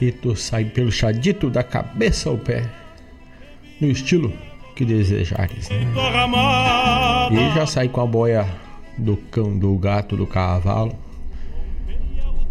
e 0.00 0.12
tu 0.12 0.36
sai 0.36 0.66
pilchadito 0.66 1.50
da 1.50 1.62
cabeça 1.62 2.28
ao 2.28 2.38
pé, 2.38 2.68
no 3.80 3.88
estilo 3.88 4.32
que 4.74 4.84
desejares. 4.84 5.68
Né? 5.70 5.92
E 7.32 7.54
já 7.54 7.66
sai 7.66 7.88
com 7.88 8.00
a 8.00 8.06
boia 8.06 8.46
do 8.96 9.16
cão, 9.16 9.58
do 9.58 9.76
gato, 9.76 10.16
do 10.16 10.26
cavalo 10.26 10.94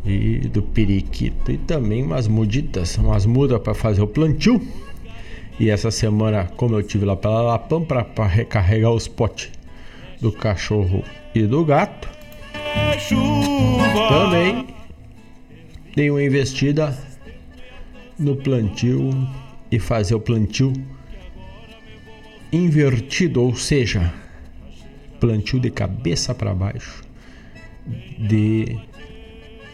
e 0.03 0.39
do 0.49 0.61
periquito 0.61 1.51
e 1.51 1.57
também 1.57 2.03
umas 2.03 2.27
muditas, 2.27 2.97
umas 2.97 3.25
mudas 3.25 3.59
para 3.61 3.73
fazer 3.73 4.01
o 4.01 4.07
plantio 4.07 4.61
e 5.59 5.69
essa 5.69 5.89
semana, 5.89 6.45
como 6.57 6.75
eu 6.75 6.83
tive 6.83 7.05
lá 7.05 7.15
pela 7.15 7.41
Lapam 7.41 7.83
para 7.83 8.27
recarregar 8.27 8.91
os 8.91 9.07
potes 9.07 9.51
do 10.19 10.31
cachorro 10.31 11.03
e 11.33 11.43
do 11.43 11.63
gato, 11.63 12.09
também 14.09 14.67
dei 15.95 16.09
uma 16.09 16.21
investida 16.21 16.97
no 18.19 18.35
plantio 18.35 19.11
e 19.71 19.79
fazer 19.79 20.15
o 20.15 20.19
plantio 20.19 20.73
invertido, 22.51 23.41
ou 23.41 23.55
seja, 23.55 24.13
plantio 25.19 25.59
de 25.59 25.69
cabeça 25.69 26.35
para 26.35 26.53
baixo, 26.53 27.03
de 28.17 28.77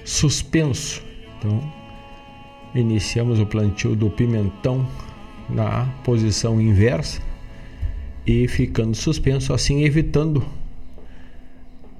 suspenso. 0.06 1.04
Então, 1.38 1.74
iniciamos 2.76 3.39
o 3.39 3.46
plantio 3.46 3.96
do 3.96 4.10
pimentão 4.10 4.88
na 5.54 5.86
posição 6.04 6.62
inversa 6.62 7.22
e 8.26 8.48
ficando 8.48 8.96
suspenso, 8.96 9.54
assim 9.54 9.84
evitando 9.84 10.46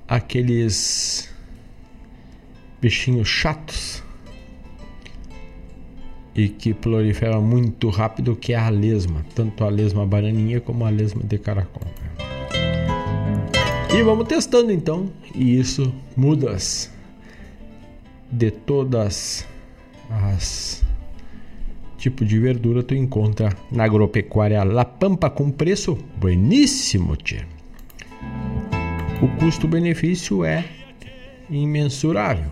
aqueles 0.08 1.30
bichinhos 2.82 3.28
chatos 3.28 4.04
e 6.34 6.48
que 6.48 6.74
proliferam 6.74 7.42
muito 7.42 7.90
rápido, 7.90 8.36
que 8.36 8.54
é 8.54 8.58
a 8.58 8.70
lesma, 8.70 9.26
tanto 9.36 9.64
a 9.64 9.70
lesma 9.70 10.06
bananinha 10.06 10.62
como 10.62 10.86
a 10.86 10.90
lesma 10.90 11.24
de 11.24 11.38
caracol. 11.38 11.84
E 13.93 14.02
vamos 14.04 14.28
testando 14.28 14.72
então, 14.72 15.12
e 15.36 15.60
isso 15.60 15.93
mudas 16.16 16.89
de 18.32 18.49
todas 18.49 19.45
as 20.10 20.80
tipo 22.02 22.26
de 22.26 22.39
verdura 22.39 22.82
tu 22.82 22.95
encontra 22.95 23.56
na 23.72 23.84
agropecuária 23.84 24.64
La 24.64 24.84
Pampa 24.84 25.30
com 25.30 25.52
preço 25.52 25.95
bueníssimo, 26.18 27.16
tia. 27.16 27.47
O 29.22 29.28
custo-benefício 29.38 30.43
é 30.43 30.66
imensurável, 31.47 32.49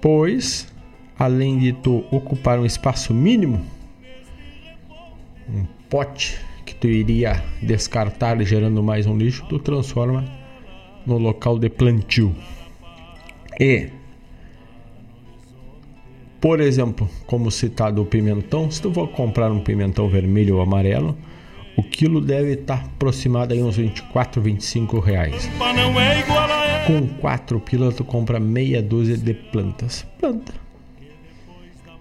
pois 0.00 0.72
além 1.18 1.58
de 1.58 1.74
tu 1.74 2.02
ocupar 2.10 2.58
um 2.58 2.64
espaço 2.64 3.12
mínimo, 3.12 3.62
um 5.46 5.66
pote 5.90 6.40
que 6.64 6.74
tu 6.74 6.86
iria 6.86 7.44
descartar 7.62 8.42
gerando 8.42 8.82
mais 8.82 9.06
um 9.06 9.18
lixo, 9.18 9.44
tu 9.50 9.58
transforma 9.58 10.24
no 11.06 11.18
local 11.18 11.58
de 11.58 11.68
plantio. 11.68 12.34
E 13.60 13.90
por 16.42 16.60
exemplo, 16.60 17.08
como 17.24 17.52
citado 17.52 18.02
o 18.02 18.04
pimentão, 18.04 18.68
se 18.68 18.82
tu 18.82 18.92
for 18.92 19.06
comprar 19.06 19.52
um 19.52 19.60
pimentão 19.60 20.08
vermelho 20.08 20.56
ou 20.56 20.60
amarelo, 20.60 21.16
o 21.76 21.84
quilo 21.84 22.20
deve 22.20 22.54
estar 22.54 22.84
aproximado 22.84 23.54
aí 23.54 23.62
uns 23.62 23.76
24, 23.76 24.42
25 24.42 24.98
reais. 24.98 25.48
Com 26.84 27.06
4 27.20 27.60
pila 27.60 27.92
tu 27.92 28.02
compra 28.02 28.40
meia 28.40 28.82
dúzia 28.82 29.16
de 29.16 29.32
plantas. 29.32 30.04
Planta. 30.18 30.52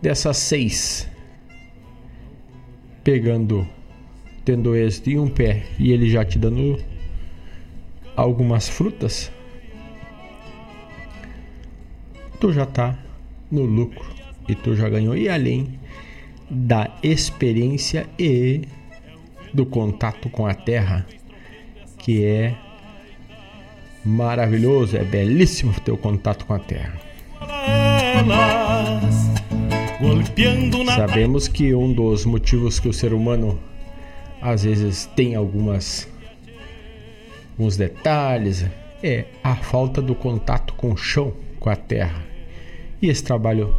Dessas 0.01 0.37
seis, 0.37 1.07
pegando, 3.03 3.67
tendo 4.43 4.75
êxito 4.75 5.11
em 5.11 5.19
um 5.19 5.29
pé 5.29 5.67
e 5.77 5.91
ele 5.91 6.09
já 6.09 6.25
te 6.25 6.39
dando 6.39 6.79
algumas 8.15 8.67
frutas, 8.67 9.31
tu 12.39 12.51
já 12.51 12.65
tá 12.65 12.97
no 13.51 13.65
lucro 13.65 14.10
e 14.51 14.55
tu 14.55 14.75
já 14.75 14.89
ganhou. 14.89 15.15
E 15.15 15.29
além 15.29 15.79
da 16.49 16.89
experiência 17.01 18.07
e 18.19 18.61
do 19.53 19.65
contato 19.65 20.29
com 20.29 20.45
a 20.45 20.53
terra, 20.53 21.05
que 21.97 22.23
é 22.25 22.55
maravilhoso, 24.03 24.97
é 24.97 25.03
belíssimo 25.03 25.73
ter 25.81 25.91
o 25.91 25.97
contato 25.97 26.45
com 26.45 26.53
a 26.53 26.59
terra. 26.59 26.99
Sabemos 30.95 31.47
que 31.47 31.73
um 31.73 31.93
dos 31.93 32.25
motivos 32.25 32.79
que 32.79 32.89
o 32.89 32.93
ser 32.93 33.13
humano 33.13 33.59
às 34.41 34.63
vezes 34.63 35.05
tem 35.15 35.35
algumas 35.35 36.09
alguns 37.51 37.77
detalhes 37.77 38.65
é 39.03 39.25
a 39.43 39.55
falta 39.55 40.01
do 40.01 40.15
contato 40.15 40.73
com 40.73 40.91
o 40.91 40.97
chão, 40.97 41.33
com 41.59 41.69
a 41.69 41.75
terra. 41.75 42.23
E 43.01 43.09
esse 43.09 43.23
trabalho 43.23 43.75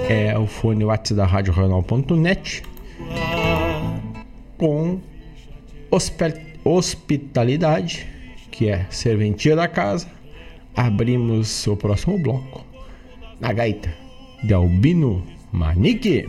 é 0.08 0.38
o 0.38 0.46
fone 0.46 0.84
WhatsApp 0.84 1.14
da 1.14 1.26
Rádio 1.26 1.52
Jornal.net 1.52 2.62
com 4.56 5.00
hospitalidade, 6.64 8.06
que 8.50 8.68
é 8.68 8.86
serventia 8.90 9.56
da 9.56 9.68
casa. 9.68 10.06
Abrimos 10.76 11.66
o 11.66 11.76
próximo 11.76 12.18
bloco 12.18 12.64
na 13.40 13.52
gaita 13.52 13.92
de 14.44 14.54
Albino 14.54 15.24
Manique. 15.52 16.26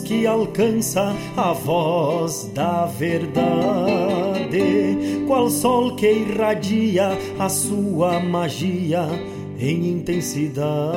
Que 0.00 0.26
alcança 0.26 1.14
a 1.36 1.52
voz 1.52 2.50
da 2.52 2.86
verdade, 2.86 3.44
qual 5.26 5.48
sol 5.48 5.94
que 5.94 6.10
irradia 6.10 7.16
a 7.38 7.48
sua 7.48 8.18
magia 8.20 9.06
em 9.58 9.90
intensidade. 9.90 10.96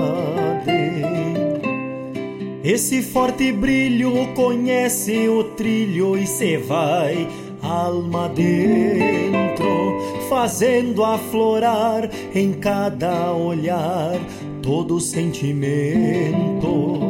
Esse 2.64 3.01
forte 3.01 3.51
brilho 3.51 4.34
conhece 4.36 5.28
o 5.28 5.43
trilho 5.55 6.18
e 6.18 6.26
se 6.26 6.57
vai 6.57 7.28
alma 7.62 8.30
dentro, 8.30 9.99
fazendo 10.30 11.03
aflorar 11.03 12.10
em 12.34 12.53
cada 12.53 13.34
olhar 13.34 14.18
todo 14.62 14.99
sentimento. 14.99 17.09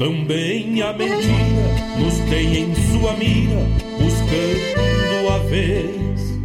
Também 0.00 0.80
a 0.80 0.94
mentira 0.94 1.74
nos 1.98 2.18
tem 2.30 2.62
em 2.62 2.74
sua 2.74 3.12
mira, 3.18 3.60
buscando 3.98 5.28
a 5.28 5.38
vez 5.40 6.40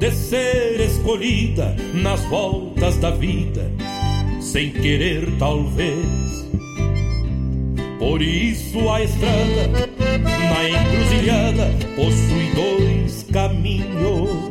de 0.00 0.10
ser 0.10 0.80
escolhida 0.80 1.76
nas 1.94 2.20
voltas 2.24 2.96
da 2.96 3.12
vida, 3.12 3.70
sem 4.40 4.72
querer 4.72 5.30
talvez. 5.38 6.50
Por 8.00 8.20
isso 8.20 8.90
a 8.90 9.04
estrada, 9.04 9.68
na 10.26 10.70
encruzilhada, 10.70 11.70
possui 11.94 12.50
dois 12.52 13.22
caminhos 13.32 14.50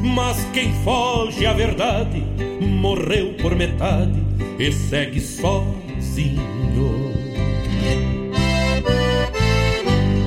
Mas 0.00 0.42
quem 0.54 0.72
foge 0.82 1.44
à 1.44 1.52
verdade 1.52 2.22
morreu 2.62 3.34
por 3.34 3.54
metade 3.54 4.18
e 4.58 4.72
segue 4.72 5.20
sozinho. 5.20 6.53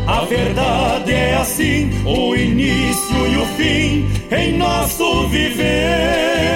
A 0.08 0.26
verdade 0.26 1.12
é 1.12 1.36
assim, 1.36 1.92
o 2.06 2.34
início 2.34 3.28
e 3.28 3.38
o 3.38 3.46
fim 3.58 4.08
em 4.32 4.58
nosso 4.58 5.28
viver. 5.28 6.48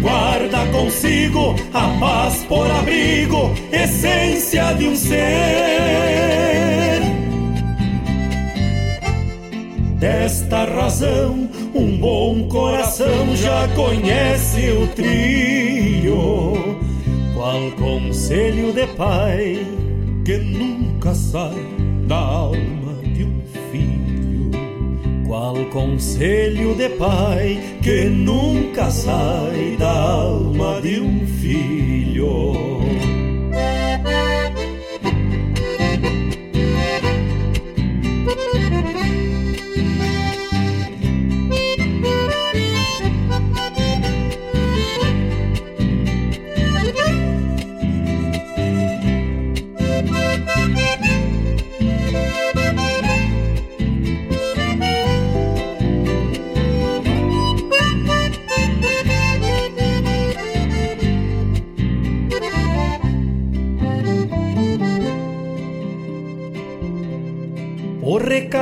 Guarda 0.00 0.64
consigo 0.72 1.56
a 1.74 1.88
paz 1.98 2.44
por 2.48 2.70
abrigo, 2.70 3.52
essência 3.72 4.72
de 4.74 4.86
um 4.86 4.94
ser. 4.94 5.20
Desta 9.98 10.64
razão, 10.64 11.49
um 11.74 11.96
bom 11.98 12.48
coração 12.48 13.34
já 13.36 13.68
conhece 13.68 14.70
o 14.70 14.86
trilho. 14.88 16.52
Qual 17.34 17.70
conselho 17.72 18.72
de 18.72 18.86
pai 18.88 19.64
que 20.24 20.36
nunca 20.36 21.14
sai 21.14 21.54
da 22.06 22.16
alma 22.16 22.94
de 23.14 23.24
um 23.24 23.42
filho? 23.70 24.50
Qual 25.26 25.54
conselho 25.66 26.74
de 26.74 26.88
pai 26.90 27.58
que 27.82 28.04
nunca 28.04 28.90
sai 28.90 29.76
da 29.78 29.90
alma 29.90 30.80
de 30.82 31.00
um 31.00 31.26
filho? 31.26 32.59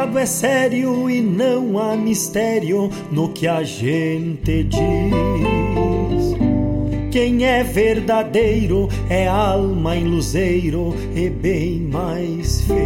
Recado 0.08 0.18
é 0.18 0.26
sério 0.26 1.10
e 1.10 1.20
não 1.20 1.78
há 1.78 1.96
mistério 1.96 2.90
no 3.10 3.28
que 3.28 3.46
a 3.46 3.62
gente 3.62 4.64
diz. 4.64 4.78
Quem 7.10 7.44
é 7.44 7.62
verdadeiro 7.62 8.88
é 9.08 9.26
alma 9.26 9.96
em 9.96 10.04
luzeiro 10.04 10.94
e 11.14 11.28
bem 11.28 11.80
mais 11.80 12.62
feliz. 12.62 12.78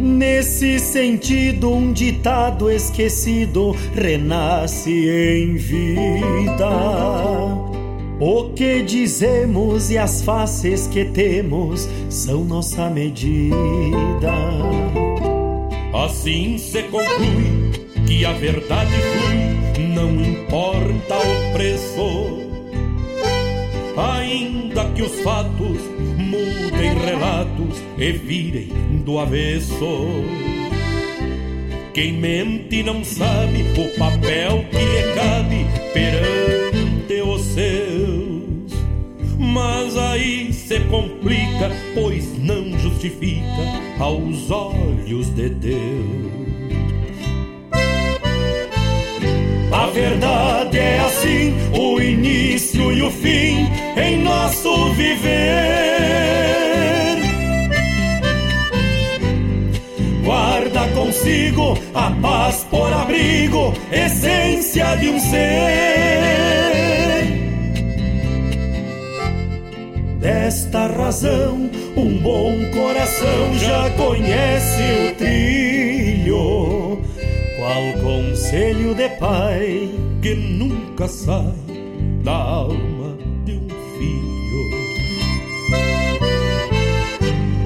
Nesse 0.00 0.78
sentido, 0.78 1.72
um 1.72 1.92
ditado 1.92 2.70
esquecido 2.70 3.74
renasce 3.94 4.90
em 4.90 5.56
vida 5.56 7.67
o 8.20 8.50
que 8.50 8.82
dizemos 8.82 9.90
e 9.90 9.98
as 9.98 10.22
faces 10.22 10.86
que 10.88 11.04
temos 11.04 11.88
são 12.08 12.44
nossa 12.44 12.90
medida. 12.90 14.32
Assim 15.94 16.58
se 16.58 16.82
conclui 16.84 17.70
que 18.06 18.24
a 18.24 18.32
verdade 18.32 18.90
flui, 18.92 19.88
não 19.94 20.10
importa 20.20 21.16
o 21.16 21.52
preço. 21.52 22.48
Ainda 23.96 24.84
que 24.90 25.02
os 25.02 25.20
fatos 25.20 25.80
mudem 26.16 26.98
relatos 26.98 27.82
e 27.98 28.12
virem 28.12 28.68
do 29.04 29.18
avesso. 29.18 30.06
Quem 31.92 32.12
mente 32.12 32.82
não 32.82 33.02
sabe 33.02 33.64
o 33.76 33.98
papel 33.98 34.64
que 34.70 34.76
lhe 34.76 35.14
cabe 35.14 35.66
perante 35.92 36.87
o 37.28 37.38
seu 37.38 38.38
mas 39.38 39.96
aí 39.96 40.52
se 40.52 40.80
complica, 40.80 41.70
pois 41.94 42.36
não 42.38 42.76
justifica 42.78 43.44
aos 43.98 44.50
olhos 44.50 45.30
de 45.34 45.48
Deus. 45.48 46.48
A 49.72 49.86
verdade 49.86 50.78
é 50.78 50.98
assim, 51.00 51.54
o 51.72 52.00
início 52.00 52.92
e 52.92 53.02
o 53.02 53.10
fim 53.10 53.68
em 53.96 54.22
nosso 54.22 54.92
viver. 54.94 55.28
Guarda 60.24 60.88
consigo 60.88 61.78
a 61.94 62.10
paz 62.20 62.66
por 62.70 62.92
abrigo, 62.92 63.72
essência 63.92 64.96
de 64.96 65.08
um 65.10 65.20
ser. 65.20 66.77
Desta 70.20 70.88
razão, 70.88 71.70
um 71.96 72.18
bom 72.18 72.52
coração 72.72 73.54
já 73.54 73.88
conhece 73.90 74.82
o 74.82 75.14
trilho. 75.14 76.98
Qual 77.56 77.92
conselho 78.02 78.94
de 78.96 79.08
pai 79.10 79.88
que 80.20 80.34
nunca 80.34 81.06
sai 81.06 81.54
da 82.24 82.32
alma 82.32 83.16
de 83.44 83.52
um 83.52 83.68
filho? 83.96 84.18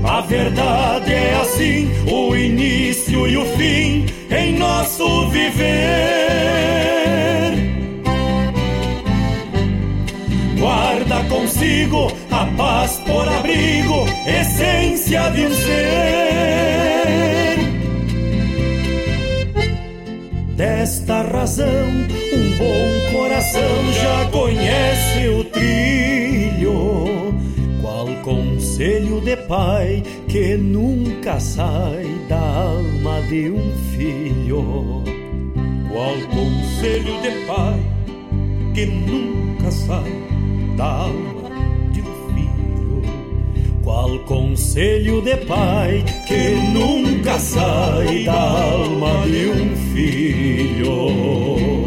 A 0.05 0.21
verdade 0.21 1.11
é 1.11 1.35
assim, 1.41 1.89
o 2.07 2.37
início 2.37 3.27
e 3.29 3.37
o 3.39 3.47
fim 3.57 4.05
em 4.31 4.59
nosso 4.59 5.31
viver. 5.31 6.32
Guarda 11.13 11.29
consigo 11.29 12.09
a 12.31 12.47
paz 12.57 13.01
por 13.07 13.29
abrigo, 13.29 14.07
essência 14.27 15.31
de 15.31 15.47
um 15.47 15.55
ser. 15.55 17.03
Desta 20.57 21.23
razão, 21.23 21.67
um 21.67 22.57
bom 22.57 23.13
coração 23.13 23.93
já 23.93 24.25
conhece 24.31 25.29
o 25.29 25.45
trilho. 25.45 27.35
Qual 27.81 28.07
conselho 28.23 29.21
de 29.21 29.37
pai 29.37 30.03
que 30.29 30.57
nunca 30.57 31.39
sai 31.41 32.07
da 32.29 32.39
alma 32.39 33.21
de 33.29 33.51
um 33.51 33.73
filho? 33.97 35.03
Qual 35.91 36.15
conselho 36.31 37.21
de 37.21 37.31
pai 37.47 37.81
que 38.75 38.87
nunca 38.87 39.71
sai 39.71 40.32
da 40.83 40.89
alma 41.05 41.49
de 41.93 42.01
um 42.01 42.35
filho. 42.35 43.03
Qual 43.85 44.19
conselho 44.25 45.23
de 45.23 45.37
pai 45.37 46.05
que 46.27 46.57
nunca 46.75 47.39
sai 47.39 48.25
da 48.25 48.33
alma 48.33 49.25
de 49.27 49.47
um 49.47 49.77
filho. 49.95 51.82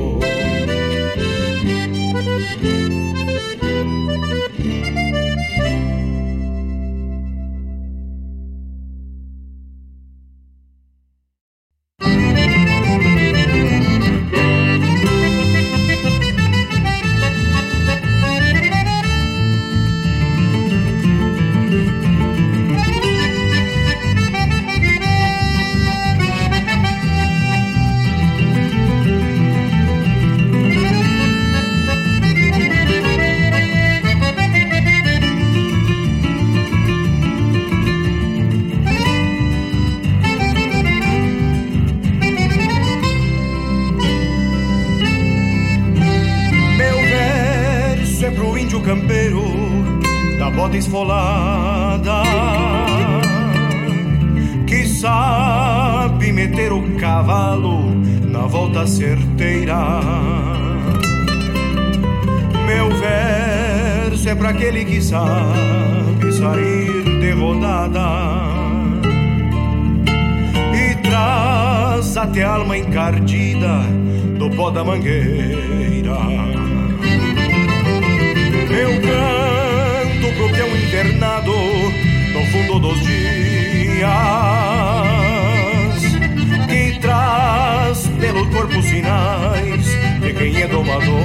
Traz 72.66 72.66
até 72.66 72.66
a 72.66 72.66
alma 72.66 72.78
encardida 72.78 73.80
do 74.38 74.50
pó 74.52 74.70
da 74.72 74.84
mangueira. 74.84 76.20
Meu 78.70 79.02
canto 79.02 80.34
pro 80.36 80.50
peão 80.50 80.76
internado 80.76 81.54
no 82.34 82.46
fundo 82.48 82.80
dos 82.80 83.00
dias 83.02 83.16
que 86.68 87.00
traz 87.00 88.08
pelo 88.20 88.50
corpo 88.50 88.82
sinais 88.82 89.86
de 90.22 90.34
quem 90.34 90.62
é 90.62 90.68
domador. 90.68 91.24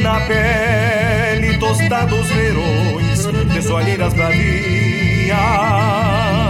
Na 0.00 0.18
pele 0.20 1.58
tostados 1.58 2.26
verões 2.28 3.26
de 3.52 3.62
soalheiras 3.62 4.14
bravias 4.14 6.41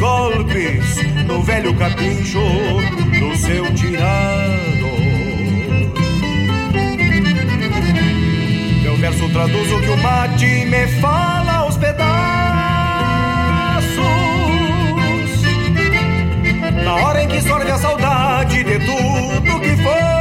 golpes 0.00 0.96
no 1.26 1.42
velho 1.42 1.74
capincho 1.74 2.40
do 3.20 3.36
seu 3.36 3.72
tirado. 3.74 4.90
Meu 8.82 8.96
verso 8.96 9.28
traduz 9.28 9.72
o 9.72 9.80
que 9.80 9.90
o 9.90 9.96
mate 9.98 10.64
me 10.64 10.86
fala 11.00 11.52
aos 11.52 11.76
pedaços. 11.76 12.08
Na 16.82 16.94
hora 16.94 17.22
em 17.22 17.28
que 17.28 17.42
sorve 17.42 17.70
a 17.70 17.76
saudade 17.76 18.64
de 18.64 18.78
tudo 18.78 19.60
que 19.60 19.76
foi. 19.76 20.20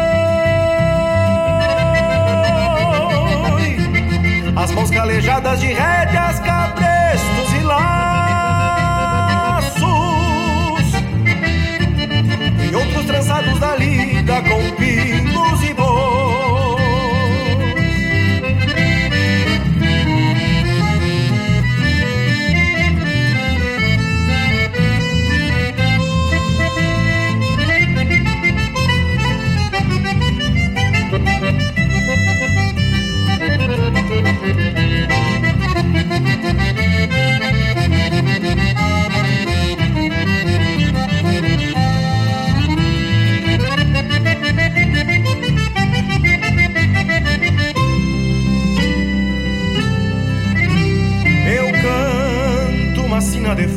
As 4.62 4.72
mãos 4.72 4.92
calejadas 4.92 5.62
de 5.62 5.68
rédeas, 5.68 6.40
cabrestos 6.42 7.54
e 7.58 7.64
laços. 7.64 7.99
Trançados 13.10 13.60
da 13.60 13.76
lida 13.76 14.40
com 14.44 14.76
pinos 14.76 15.64
e 15.64 15.74
bois. 15.74 16.19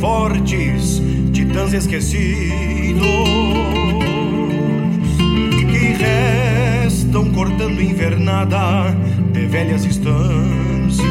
Fortes 0.03 1.01
titãs 1.33 1.73
esquecidos 1.73 3.07
que 5.71 5.95
restam 5.95 7.31
cortando 7.31 7.81
invernada 7.81 8.97
de 9.33 9.47
velhas 9.47 9.85
estâncias 9.85 11.07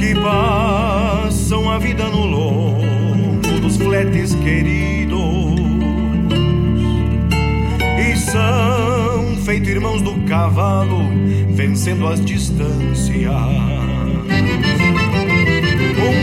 que 0.00 0.14
passam 0.22 1.70
a 1.70 1.78
vida 1.78 2.08
no 2.08 2.24
lombo 2.24 3.60
dos 3.60 3.76
fletes 3.76 4.34
queridos 4.36 5.60
e 8.00 8.16
são 8.16 9.36
feito 9.44 9.68
irmãos 9.68 10.00
do 10.00 10.14
cavalo 10.22 10.98
vencendo 11.50 12.08
as 12.08 12.24
distâncias 12.24 13.71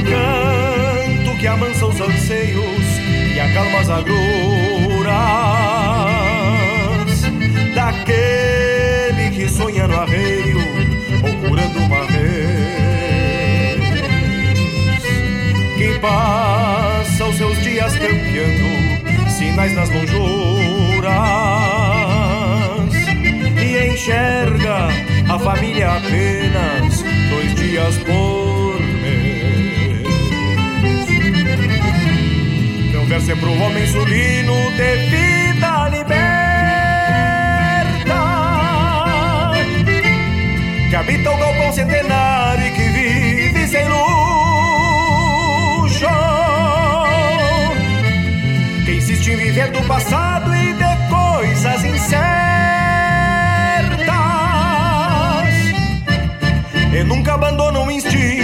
canto 0.10 1.38
que 1.40 1.48
amansa 1.48 1.86
os 1.86 2.02
anseios 2.02 3.00
e 3.36 3.40
acalma 3.40 3.80
as 3.80 3.90
agruras. 3.90 4.20
Daquele 7.76 9.30
que 9.36 9.48
sonha 9.48 9.88
no 9.88 10.00
arreio 10.00 10.60
procurando 11.22 11.80
uma 11.80 12.06
vez. 12.08 13.80
Que 15.78 16.00
passa 16.00 17.26
os 17.26 17.38
seus 17.38 17.58
dias 17.64 17.94
campeando 17.98 19.30
sinais 19.30 19.74
nas 19.74 19.90
lonjuras. 19.90 21.10
E 23.62 23.94
enxerga 23.94 24.90
a 25.30 25.40
família 25.40 25.92
apenas 25.92 27.04
dois 27.30 27.56
dias 27.56 27.98
por 28.00 28.69
É 33.28 33.36
pro 33.36 33.52
homem 33.52 33.86
sulino 33.86 34.72
de 34.72 34.96
vida 35.10 35.90
liberta 35.90 36.30
que 40.90 40.96
habita 40.96 41.30
o 41.30 41.38
galpão 41.38 41.72
centenário 41.74 42.66
e 42.66 42.72
que 42.72 42.82
vive 42.90 43.68
sem 43.68 43.88
luxo. 43.88 44.00
Que 48.86 48.92
insiste 48.94 49.32
em 49.32 49.36
viver 49.36 49.70
do 49.72 49.84
passado 49.84 50.56
e 50.56 50.74
de 50.74 50.96
coisas 51.10 51.84
incertas. 51.86 52.20
E 56.98 57.04
nunca 57.04 57.34
abandona 57.36 57.80
o 57.82 57.92
instinto 57.92 58.39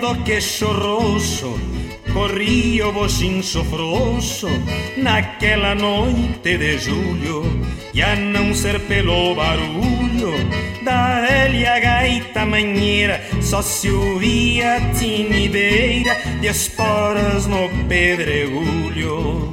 do 0.00 0.14
queixo 0.24 0.66
roxo, 0.66 1.58
corria 2.12 2.88
o 2.88 2.92
bochincho 2.92 3.62
frouxo 3.64 4.48
naquela 4.96 5.74
noite 5.74 6.56
de 6.56 6.78
julho, 6.78 7.42
e 7.92 8.02
a 8.02 8.16
não 8.16 8.54
ser 8.54 8.80
pelo 8.80 9.34
barulho 9.34 10.32
da 10.84 11.20
velha 11.20 11.78
gaita 11.78 12.46
manheira, 12.46 13.22
só 13.42 13.60
se 13.60 13.90
ouvia 13.90 14.76
a 14.76 14.80
tinideira 14.94 16.16
de 16.40 16.48
esporas 16.48 17.46
no 17.46 17.68
pedregulho. 17.86 19.52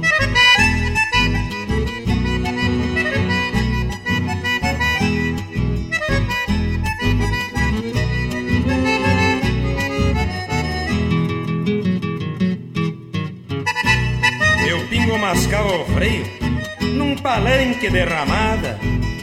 Derramada, 17.86 18.78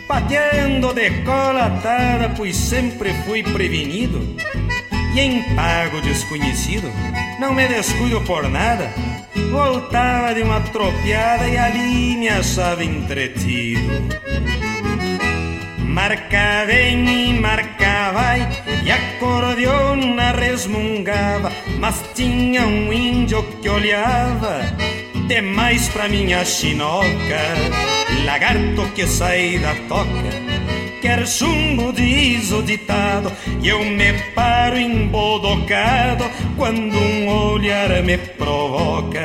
pateando 0.08 0.94
de 0.94 1.10
cola 1.24 1.66
atada, 1.66 2.30
pois 2.36 2.56
sempre 2.56 3.14
fui 3.26 3.44
prevenido. 3.44 4.20
E 5.14 5.20
em 5.20 5.44
pago 5.56 6.00
desconhecido, 6.02 6.90
não 7.40 7.54
me 7.54 7.68
descuido 7.68 8.22
por 8.22 8.48
nada. 8.50 8.90
Voltava 9.52 10.34
de 10.34 10.42
uma 10.44 10.62
tropiada 10.62 11.48
e 11.48 11.58
ali 11.58 12.18
me 12.18 12.30
achava 12.30 12.84
entretido. 12.84 14.26
Marca 15.96 16.66
vem 16.68 17.30
e 17.30 17.40
marca 17.40 18.12
vai 18.12 18.42
E 18.84 18.92
a 18.92 18.98
cordiona 19.18 20.34
resmungava 20.34 21.50
Mas 21.80 22.04
tinha 22.14 22.68
um 22.68 22.92
índio 22.92 23.42
que 23.62 23.70
olhava 23.70 24.60
Demais 25.30 25.88
pra 25.88 26.10
minha 26.10 26.44
chinoca 26.44 27.40
Lagarto 28.24 28.94
que 28.94 29.08
sai 29.08 29.60
da 29.60 29.76
toca 29.88 30.46
quer 31.06 31.28
chumbo, 31.28 31.94
diz 31.94 32.52
o 32.52 32.64
ditado, 32.64 33.32
e 33.62 33.68
eu 33.70 33.86
me 33.86 34.12
paro 34.34 34.76
embodocado 34.76 36.26
quando 36.58 36.98
um 36.98 37.30
olhar 37.30 38.02
me 38.02 38.18
provoca. 38.18 39.20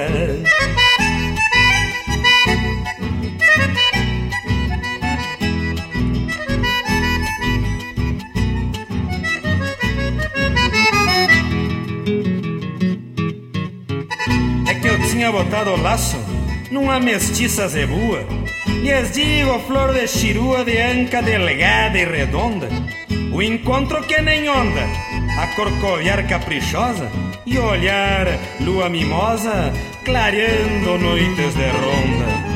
É 14.68 14.74
que 14.74 14.86
eu 14.86 15.00
tinha 15.08 15.32
botado 15.32 15.70
o 15.70 15.80
laço 15.80 16.18
numa 16.70 17.00
mestiça 17.00 17.66
zebua 17.68 18.39
lhes 18.80 19.14
digo, 19.14 19.58
flor 19.60 19.92
de 19.92 20.06
chirua 20.08 20.64
de 20.64 20.80
anca 20.80 21.22
delgada 21.22 21.98
e 21.98 22.04
redonda, 22.04 22.68
o 23.32 23.42
encontro 23.42 24.02
que 24.06 24.20
nem 24.22 24.48
onda, 24.48 24.84
a 25.38 25.46
corcoviar 25.54 26.26
caprichosa 26.26 27.10
e 27.46 27.58
olhar 27.58 28.26
lua 28.60 28.88
mimosa 28.88 29.72
clareando 30.04 30.98
noites 30.98 31.54
de 31.54 31.68
ronda. 31.70 32.50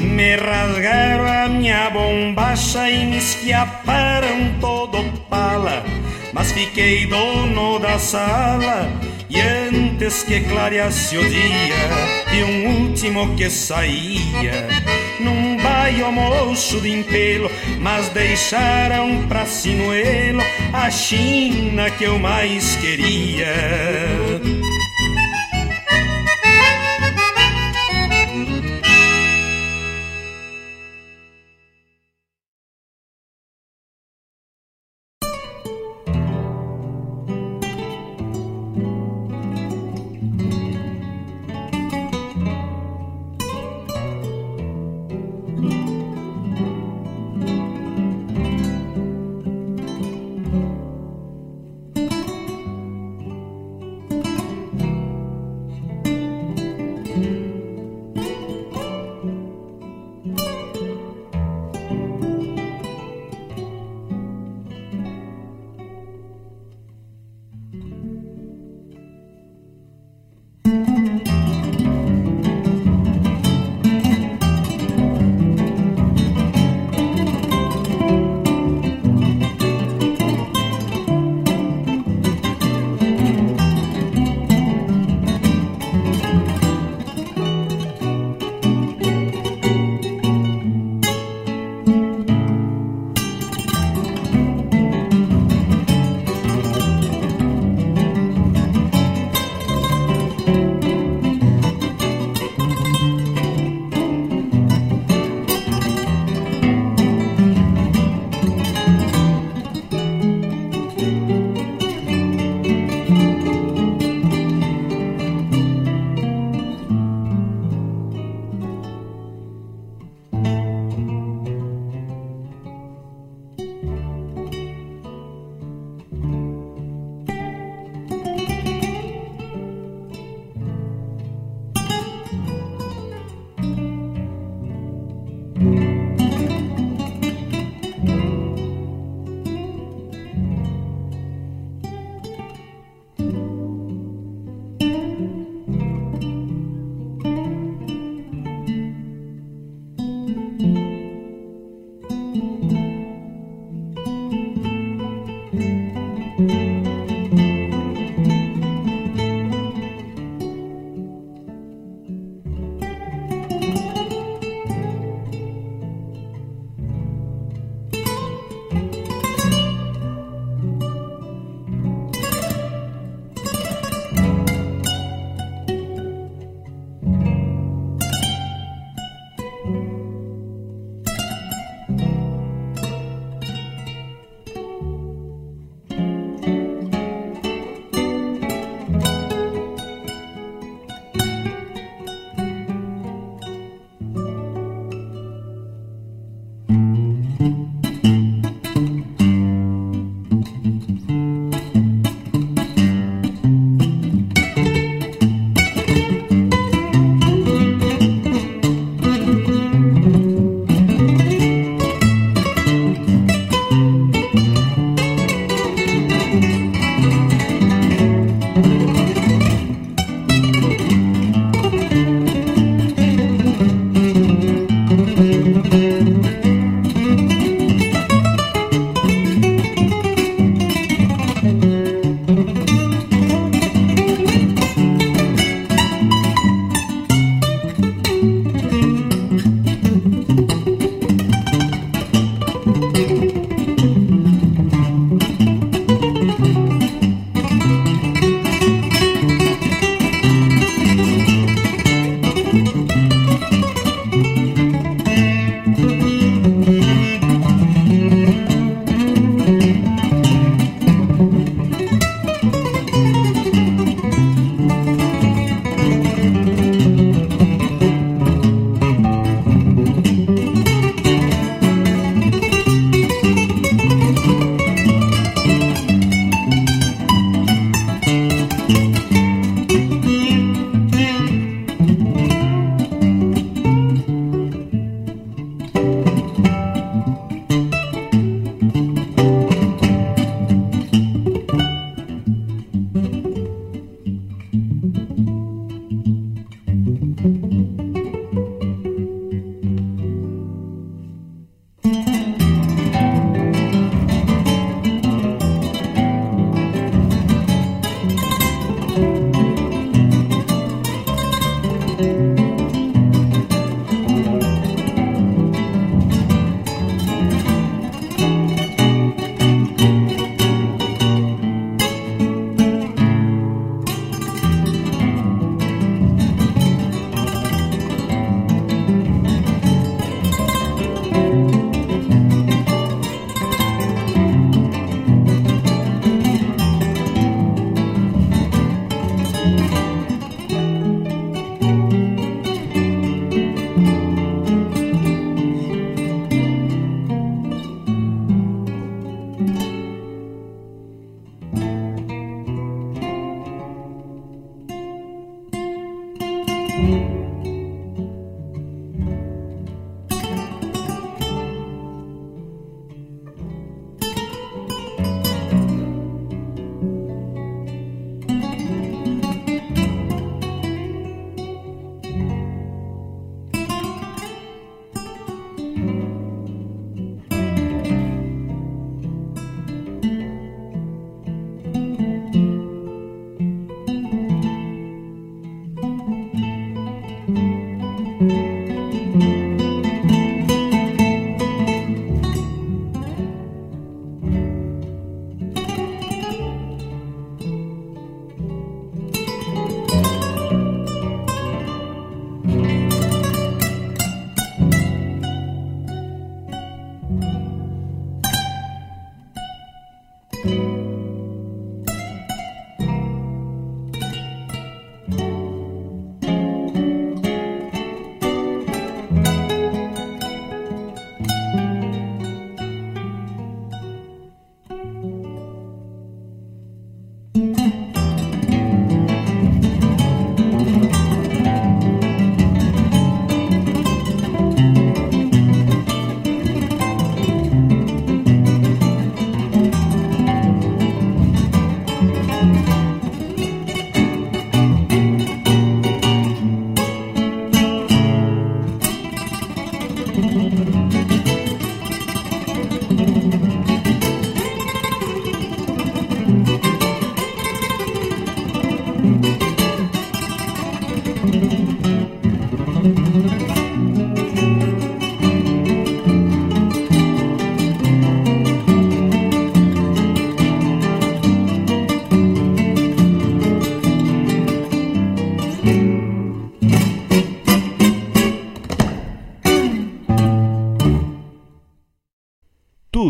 Me 0.00 0.36
rasgaram 0.36 1.26
a 1.26 1.48
minha 1.48 1.90
bombacha 1.90 2.88
e 2.90 3.04
me 3.04 3.18
esfiaparam 3.18 4.54
todo 4.60 5.04
pala, 5.28 5.84
mas 6.32 6.52
fiquei 6.52 7.06
dono 7.06 7.78
da 7.78 7.98
sala 7.98 8.88
e 9.28 9.40
antes 9.40 10.22
que 10.22 10.40
clareasse 10.40 11.16
o 11.16 11.28
dia 11.28 11.74
Vi 12.30 12.44
um 12.44 12.82
último 12.82 13.34
que 13.36 13.50
saía 13.50 14.68
Num 15.20 15.56
baio 15.56 16.12
moço 16.12 16.80
de 16.80 16.90
impelo 16.90 17.50
Mas 17.80 18.08
deixaram 18.10 19.26
pra 19.28 19.46
sinuelo 19.46 20.42
A 20.72 20.90
China 20.90 21.90
que 21.90 22.04
eu 22.04 22.18
mais 22.18 22.76
queria 22.76 24.55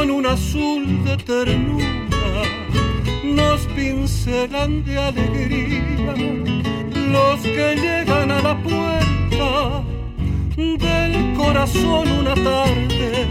con 0.00 0.10
un 0.10 0.24
azul 0.24 1.04
de 1.04 1.14
ternura 1.18 2.42
nos 3.22 3.60
pincelan 3.76 4.82
de 4.82 4.98
alegría 4.98 6.14
los 7.12 7.40
que 7.42 7.76
llegan 7.76 8.30
a 8.30 8.40
la 8.40 8.54
puerta 8.62 9.82
del 10.56 11.34
corazón 11.36 12.10
una 12.12 12.34
tarde 12.34 13.26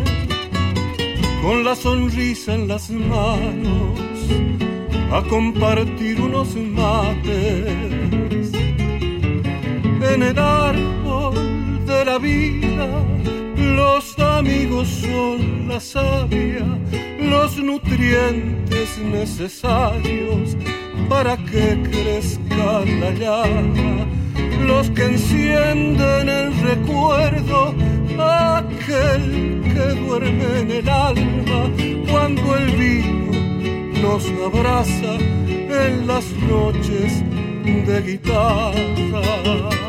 con 1.42 1.64
la 1.64 1.76
sonrisa 1.76 2.54
en 2.54 2.68
las 2.68 2.92
manos 2.92 4.00
a 5.12 5.24
compartir 5.28 6.22
unos 6.22 6.56
mates. 6.56 8.52
En 10.14 10.22
el 10.22 10.38
árbol 10.38 11.34
de 11.88 12.06
la 12.06 12.20
vida 12.20 12.88
los 13.76 14.18
amigos 14.20 14.88
son 14.88 15.68
la 15.68 15.80
savia, 15.80 16.66
los 17.20 17.58
nutrientes 17.58 18.98
necesarios 19.00 20.56
para 21.10 21.38
que 21.38 21.78
crezca 21.92 22.84
la 23.02 23.12
llama, 23.12 24.06
los 24.62 24.90
que 24.92 25.06
encienden 25.06 26.30
el 26.30 26.54
recuerdo, 26.62 27.74
aquel 28.20 29.62
que 29.74 30.00
duerme 30.02 30.60
en 30.60 30.72
el 30.72 30.90
alma 30.90 31.72
cuando 32.10 32.56
el 32.56 32.72
vino 32.76 33.32
nos 34.02 34.26
abraza 34.46 35.16
en 35.16 36.08
las 36.08 36.26
noches 36.48 37.24
de 37.66 38.02
guitarra. 38.02 39.89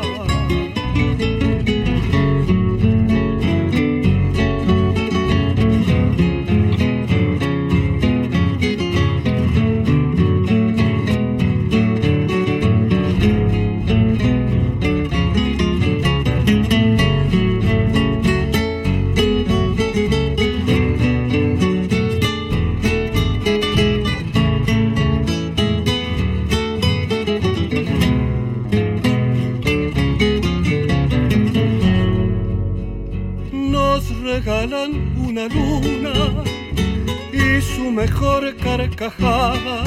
Mejor 38.01 38.55
carcajada 38.57 39.83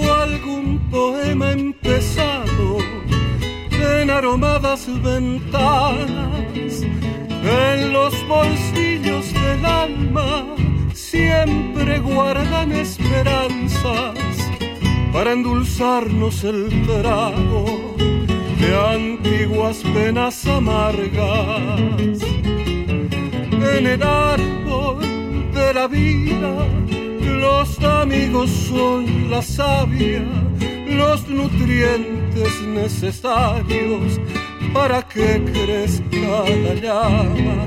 o 0.00 0.14
algún 0.14 0.78
poema 0.90 1.52
empezado 1.52 2.78
en 3.70 4.10
aromadas 4.10 4.88
ventanas 5.02 6.72
en 7.42 7.92
los 7.92 8.14
bolsillos 8.26 9.30
del 9.34 9.66
alma 9.66 10.46
siempre 10.94 11.98
guardan 11.98 12.72
esperanzas 12.72 14.16
para 15.12 15.32
endulzarnos 15.32 16.44
el 16.44 16.60
trago 16.86 17.94
de 18.58 18.70
antiguas 18.96 19.82
penas 19.94 20.46
amargas 20.46 22.22
en 23.74 23.86
el 23.86 24.02
árbol 24.02 25.16
de 25.56 25.74
la 25.74 25.88
vida. 25.88 26.85
Los 27.26 27.78
amigos 27.82 28.50
son 28.50 29.30
la 29.30 29.42
savia, 29.42 30.24
los 30.88 31.28
nutrientes 31.28 32.62
necesarios 32.62 34.20
para 34.72 35.02
que 35.02 35.42
crezca 35.52 36.44
la 36.64 36.74
llama. 36.74 37.66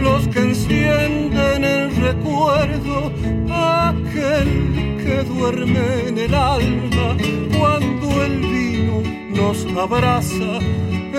Los 0.00 0.28
que 0.28 0.40
encienden 0.40 1.64
el 1.64 1.96
recuerdo, 1.96 3.12
aquel 3.50 4.96
que 5.02 5.24
duerme 5.24 6.08
en 6.08 6.18
el 6.18 6.34
alma 6.34 7.16
cuando 7.58 8.24
el 8.24 8.38
vino 8.40 9.02
nos 9.30 9.66
abraza 9.76 10.58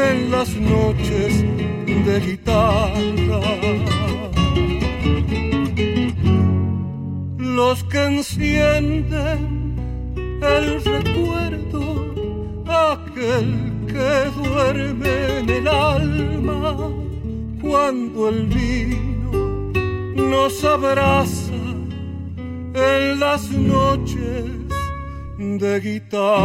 en 0.09 0.31
las 0.31 0.49
noches 0.55 1.43
de 2.05 2.19
guitarra. 2.19 4.04
Los 7.55 7.83
que 7.85 8.03
encienden 8.03 9.75
el 10.41 10.83
recuerdo, 10.83 11.83
aquel 12.67 13.47
que 13.87 14.29
duerme 14.35 15.39
en 15.39 15.49
el 15.49 15.67
alma 15.67 16.91
cuando 17.61 18.29
el 18.29 18.47
vino 18.47 19.31
nos 20.15 20.63
abraza 20.65 21.53
en 22.73 23.19
las 23.19 23.49
noches 23.51 24.45
de 25.37 25.79
guitarra. 25.79 26.35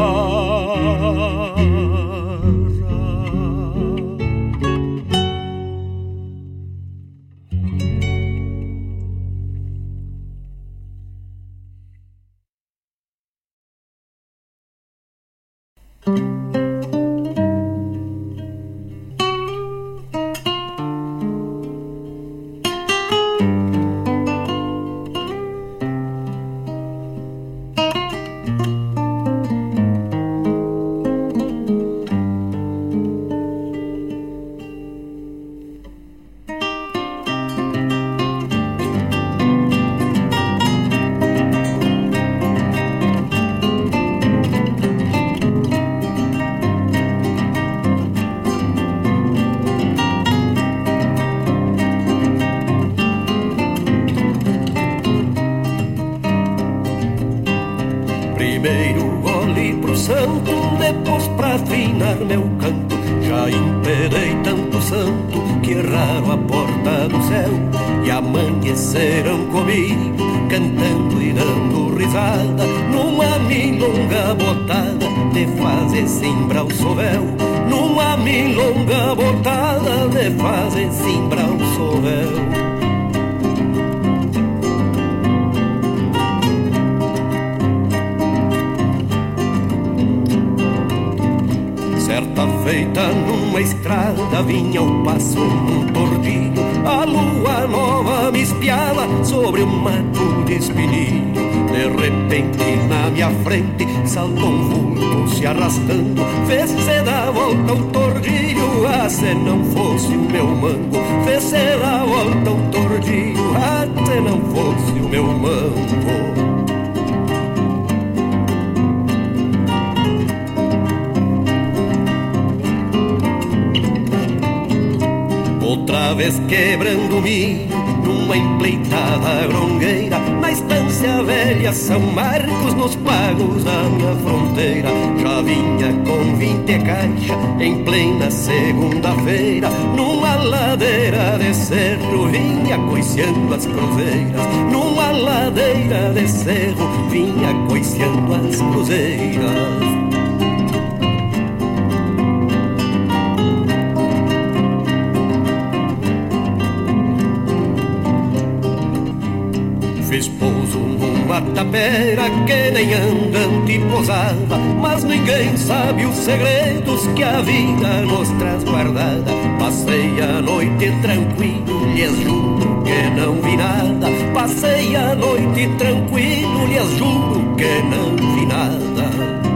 A 174.96 175.14
noite 175.14 175.68
tranquilo, 175.78 176.66
lhes 176.66 176.96
juro 176.98 177.54
que 177.56 177.82
não 177.82 178.16
vi 178.16 178.46
nada 178.46 179.49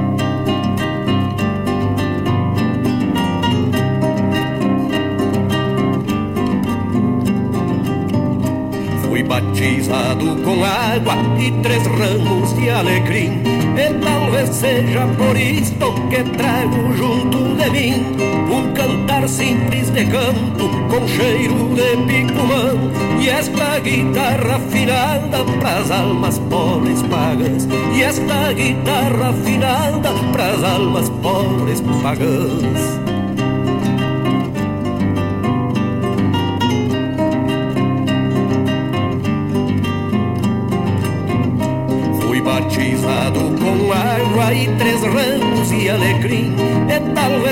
batizado 9.34 10.36
com 10.44 10.64
água 10.64 11.16
e 11.40 11.50
três 11.62 11.84
ramos 11.86 12.54
de 12.54 12.70
alecrim. 12.70 13.42
E 13.76 13.92
talvez 14.04 14.50
seja 14.50 15.06
por 15.16 15.36
isto 15.36 15.92
que 16.08 16.22
trago 16.36 16.92
junto 16.96 17.38
de 17.56 17.70
mim 17.70 18.16
um 18.48 18.72
cantar 18.74 19.28
simples 19.28 19.90
de 19.90 20.04
canto 20.04 20.68
com 20.88 21.08
cheiro 21.08 21.74
de 21.74 21.96
picumã. 22.06 22.74
E 23.20 23.28
esta 23.28 23.80
guitarra 23.80 24.56
afinada 24.56 25.44
pras 25.58 25.90
almas 25.90 26.38
pobres 26.38 27.02
pagas. 27.02 27.66
E 27.92 28.02
esta 28.02 28.52
guitarra 28.52 29.30
afinada 29.30 30.10
pras 30.32 30.62
almas 30.62 31.08
pobres 31.08 31.82
pagas. 32.02 33.13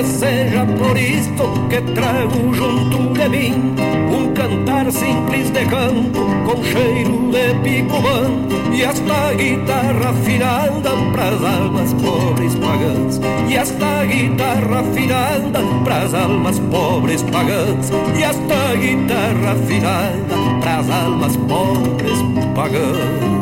Talvez 0.03 0.07
seja 0.07 0.67
por 0.67 0.97
isto 0.99 1.69
que 1.69 1.81
trago 1.93 2.55
junto 2.55 3.13
de 3.13 3.29
mim 3.29 3.75
um 4.11 4.33
cantar 4.35 4.91
simples 4.91 5.51
de 5.51 5.65
canto 5.67 6.21
com 6.45 6.63
cheiro 6.65 7.31
de 7.31 7.55
picumã. 7.63 8.23
E 8.75 8.83
esta 8.83 9.35
guitarra 9.35 10.11
afinada 10.11 10.91
pras 11.13 11.45
almas 11.45 11.95
pobres 11.95 12.55
pagãs. 12.57 13.21
E 13.49 13.55
esta 13.55 14.05
guitarra 14.07 14.81
afinada 14.81 15.61
pras 15.85 16.15
almas 16.15 16.59
pobres 16.59 17.23
pagãs. 17.23 17.91
E 18.19 18.23
esta 18.23 18.75
guitarra 18.77 19.53
afinada 19.53 20.61
pras 20.61 20.91
almas 20.91 21.37
pobres 21.37 22.19
pagãs. 22.55 23.41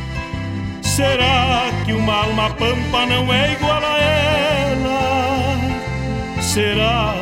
Será 0.95 1.71
que 1.85 1.93
uma 1.93 2.13
alma 2.25 2.49
pampa 2.49 3.05
não 3.05 3.31
é 3.33 3.53
igual 3.53 3.81
a 3.81 3.97
ela? 3.97 5.57
Será 6.41 7.15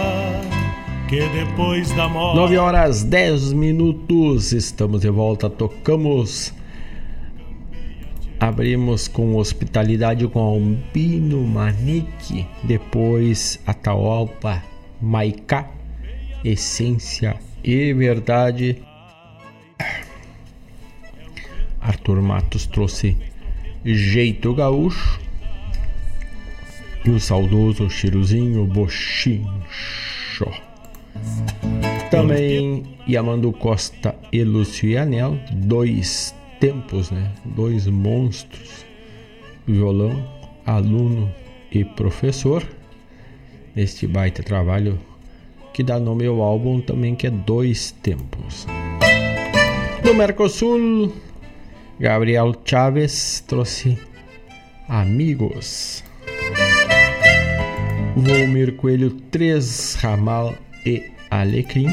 que 1.07 1.19
depois 1.29 1.91
da 1.91 2.09
morte. 2.09 2.35
9 2.37 2.57
horas 2.57 3.03
10 3.03 3.53
minutos, 3.53 4.53
estamos 4.53 5.01
de 5.01 5.11
volta, 5.11 5.51
tocamos. 5.51 6.51
Abrimos 8.39 9.07
com 9.07 9.35
hospitalidade 9.35 10.27
com 10.27 10.39
Albino 10.39 11.45
Manique, 11.45 12.47
depois 12.63 13.59
Ataopa 13.67 14.63
Maicá, 14.99 15.69
Essência 16.43 17.39
e 17.63 17.93
Verdade. 17.93 18.81
Arthur 21.79 22.19
Matos 22.19 22.65
trouxe 22.65 23.28
Jeito 23.83 24.53
Gaúcho 24.53 25.19
e 27.05 27.09
o 27.09 27.19
saudoso 27.19 27.89
Chiruzinho 27.89 28.65
Bochincho. 28.65 29.47
Também 32.11 32.83
Yamando 33.07 33.51
Costa 33.53 34.15
e 34.31 34.43
Lúcio 34.43 34.99
Anel, 34.99 35.39
dois 35.51 36.35
tempos, 36.59 37.09
né? 37.11 37.31
Dois 37.45 37.87
monstros, 37.87 38.85
violão, 39.65 40.27
aluno 40.65 41.31
e 41.71 41.85
professor. 41.85 42.63
Neste 43.75 44.07
baita 44.07 44.43
trabalho 44.43 44.99
que 45.73 45.83
dá 45.83 45.99
nome 45.99 46.25
ao 46.25 46.41
álbum 46.41 46.81
também 46.81 47.15
que 47.15 47.27
é 47.27 47.29
Dois 47.29 47.91
Tempos. 47.91 48.67
No 50.03 50.13
Mercosul, 50.13 51.13
Gabriel 51.99 52.55
Chaves 52.63 53.43
trouxe 53.45 53.99
Amigos. 54.87 56.01
Volmir 58.15 58.77
Coelho, 58.77 59.11
Três 59.29 59.95
Ramal 59.95 60.55
e 60.85 61.11
Alecrim. 61.29 61.89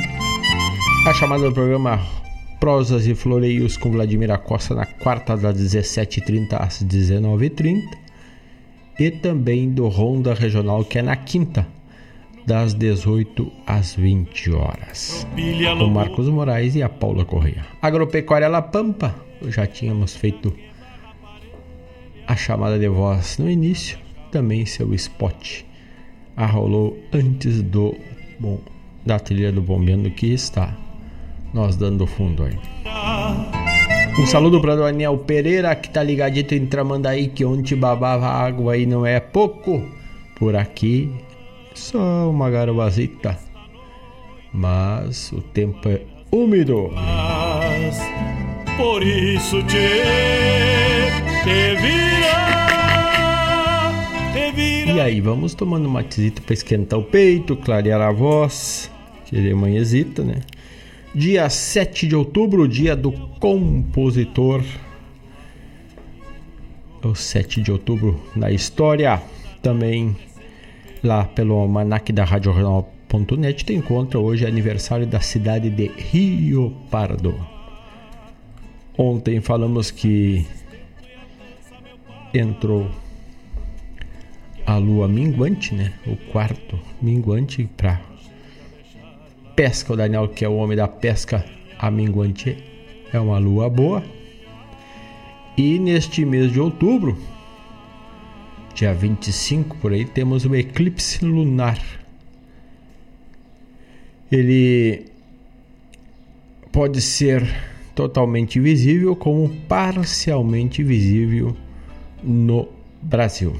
A 1.08 1.12
chamada 1.12 1.48
do 1.48 1.52
programa 1.52 2.00
Prosas 2.60 3.04
e 3.08 3.16
Floreios 3.16 3.76
com 3.76 3.90
Vladimir 3.90 4.30
Acosta 4.30 4.76
na 4.76 4.86
quarta 4.86 5.36
das 5.36 5.56
17h30 5.56 6.52
às 6.52 6.84
19h30. 6.84 7.82
E 9.00 9.10
também 9.10 9.70
do 9.70 9.88
Ronda 9.88 10.34
Regional, 10.34 10.84
que 10.84 11.00
é 11.00 11.02
na 11.02 11.16
quinta, 11.16 11.66
das 12.46 12.74
18 12.74 13.50
às 13.66 13.96
20 13.96 14.52
horas. 14.52 15.26
Com 15.78 15.88
Marcos 15.88 16.28
Moraes 16.28 16.76
e 16.76 16.82
a 16.82 16.88
Paula 16.88 17.24
Correia. 17.24 17.66
Agropecuária 17.82 18.48
La 18.48 18.62
Pampa, 18.62 19.25
já 19.50 19.66
tínhamos 19.66 20.14
feito 20.14 20.52
a 22.26 22.34
chamada 22.36 22.78
de 22.78 22.88
voz 22.88 23.38
no 23.38 23.50
início, 23.50 23.98
também 24.30 24.66
seu 24.66 24.92
spot 24.94 25.64
arrolou 26.36 26.98
antes 27.12 27.62
do 27.62 27.96
bom 28.38 28.60
da 29.04 29.18
trilha 29.18 29.50
do 29.50 29.62
bombeando 29.62 30.10
que 30.10 30.26
está 30.26 30.76
nós 31.54 31.76
dando 31.76 32.06
fundo 32.06 32.44
aí. 32.44 32.58
Um 34.18 34.26
saludo 34.26 34.60
para 34.60 34.76
Daniel 34.76 35.16
Pereira 35.18 35.74
que 35.74 35.88
tá 35.88 36.02
ligadito 36.02 36.54
em 36.54 36.66
Tramandaí 36.66 37.28
que 37.28 37.44
ontem 37.44 37.76
babava 37.76 38.26
água 38.26 38.74
aí 38.74 38.84
não 38.84 39.06
é 39.06 39.20
pouco. 39.20 39.82
Por 40.38 40.54
aqui 40.54 41.10
só 41.74 42.28
uma 42.28 42.50
garobazita. 42.50 43.38
Mas 44.52 45.32
o 45.32 45.40
tempo 45.40 45.88
é 45.88 46.02
úmido. 46.30 46.90
Mas 46.92 47.98
por 48.76 49.02
isso 49.02 49.62
te, 49.62 49.88
te 51.44 51.74
vira, 51.80 52.36
te 54.32 54.52
vira. 54.52 54.92
E 54.92 55.00
aí, 55.00 55.20
vamos 55.20 55.54
tomando 55.54 55.86
uma 55.86 56.02
tizita 56.02 56.42
para 56.42 56.54
esquentar 56.54 56.98
o 56.98 57.02
peito, 57.02 57.56
clarear 57.56 58.00
a 58.00 58.12
voz. 58.12 58.90
Que 59.24 59.50
é 59.50 59.54
manhãzita, 59.54 60.22
né? 60.22 60.42
Dia 61.14 61.48
7 61.48 62.06
de 62.06 62.14
outubro, 62.14 62.68
dia 62.68 62.94
do 62.94 63.10
compositor. 63.40 64.62
É 67.02 67.06
o 67.06 67.14
7 67.14 67.62
de 67.62 67.72
outubro 67.72 68.20
na 68.36 68.50
história. 68.50 69.20
Também 69.62 70.14
lá 71.02 71.24
pelo 71.24 71.54
almanac 71.54 72.12
da 72.12 72.24
Rádio 72.24 72.52
Jornal.net 72.52 73.64
tem 73.64 73.78
encontra 73.78 74.18
hoje 74.18 74.46
aniversário 74.46 75.06
da 75.06 75.20
cidade 75.20 75.70
de 75.70 75.88
Rio 75.88 76.72
Pardo. 76.90 77.55
Ontem 78.98 79.42
falamos 79.42 79.90
que 79.90 80.46
entrou 82.32 82.90
a 84.64 84.78
lua 84.78 85.06
minguante, 85.06 85.74
né? 85.74 85.92
O 86.06 86.16
quarto 86.32 86.78
minguante 87.02 87.68
para 87.76 88.00
pesca. 89.54 89.92
O 89.92 89.96
Daniel, 89.96 90.28
que 90.28 90.46
é 90.46 90.48
o 90.48 90.56
homem 90.56 90.78
da 90.78 90.88
pesca, 90.88 91.44
a 91.78 91.90
minguante 91.90 92.56
é 93.12 93.20
uma 93.20 93.38
lua 93.38 93.68
boa. 93.68 94.02
E 95.58 95.78
neste 95.78 96.24
mês 96.24 96.50
de 96.50 96.58
outubro, 96.58 97.18
dia 98.74 98.94
25 98.94 99.76
por 99.76 99.92
aí, 99.92 100.06
temos 100.06 100.46
o 100.46 100.54
eclipse 100.54 101.22
lunar. 101.22 101.78
Ele 104.32 105.04
pode 106.72 107.00
ser 107.00 107.75
totalmente 107.96 108.60
visível 108.60 109.16
como 109.16 109.48
parcialmente 109.66 110.84
visível 110.84 111.56
no 112.22 112.68
Brasil. 113.00 113.56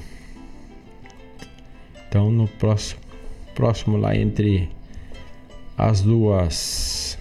Então 2.07 2.31
no 2.31 2.47
próximo, 2.47 3.01
próximo 3.55 3.97
lá 3.97 4.15
entre 4.15 4.69
as 5.75 6.03
luas 6.03 7.17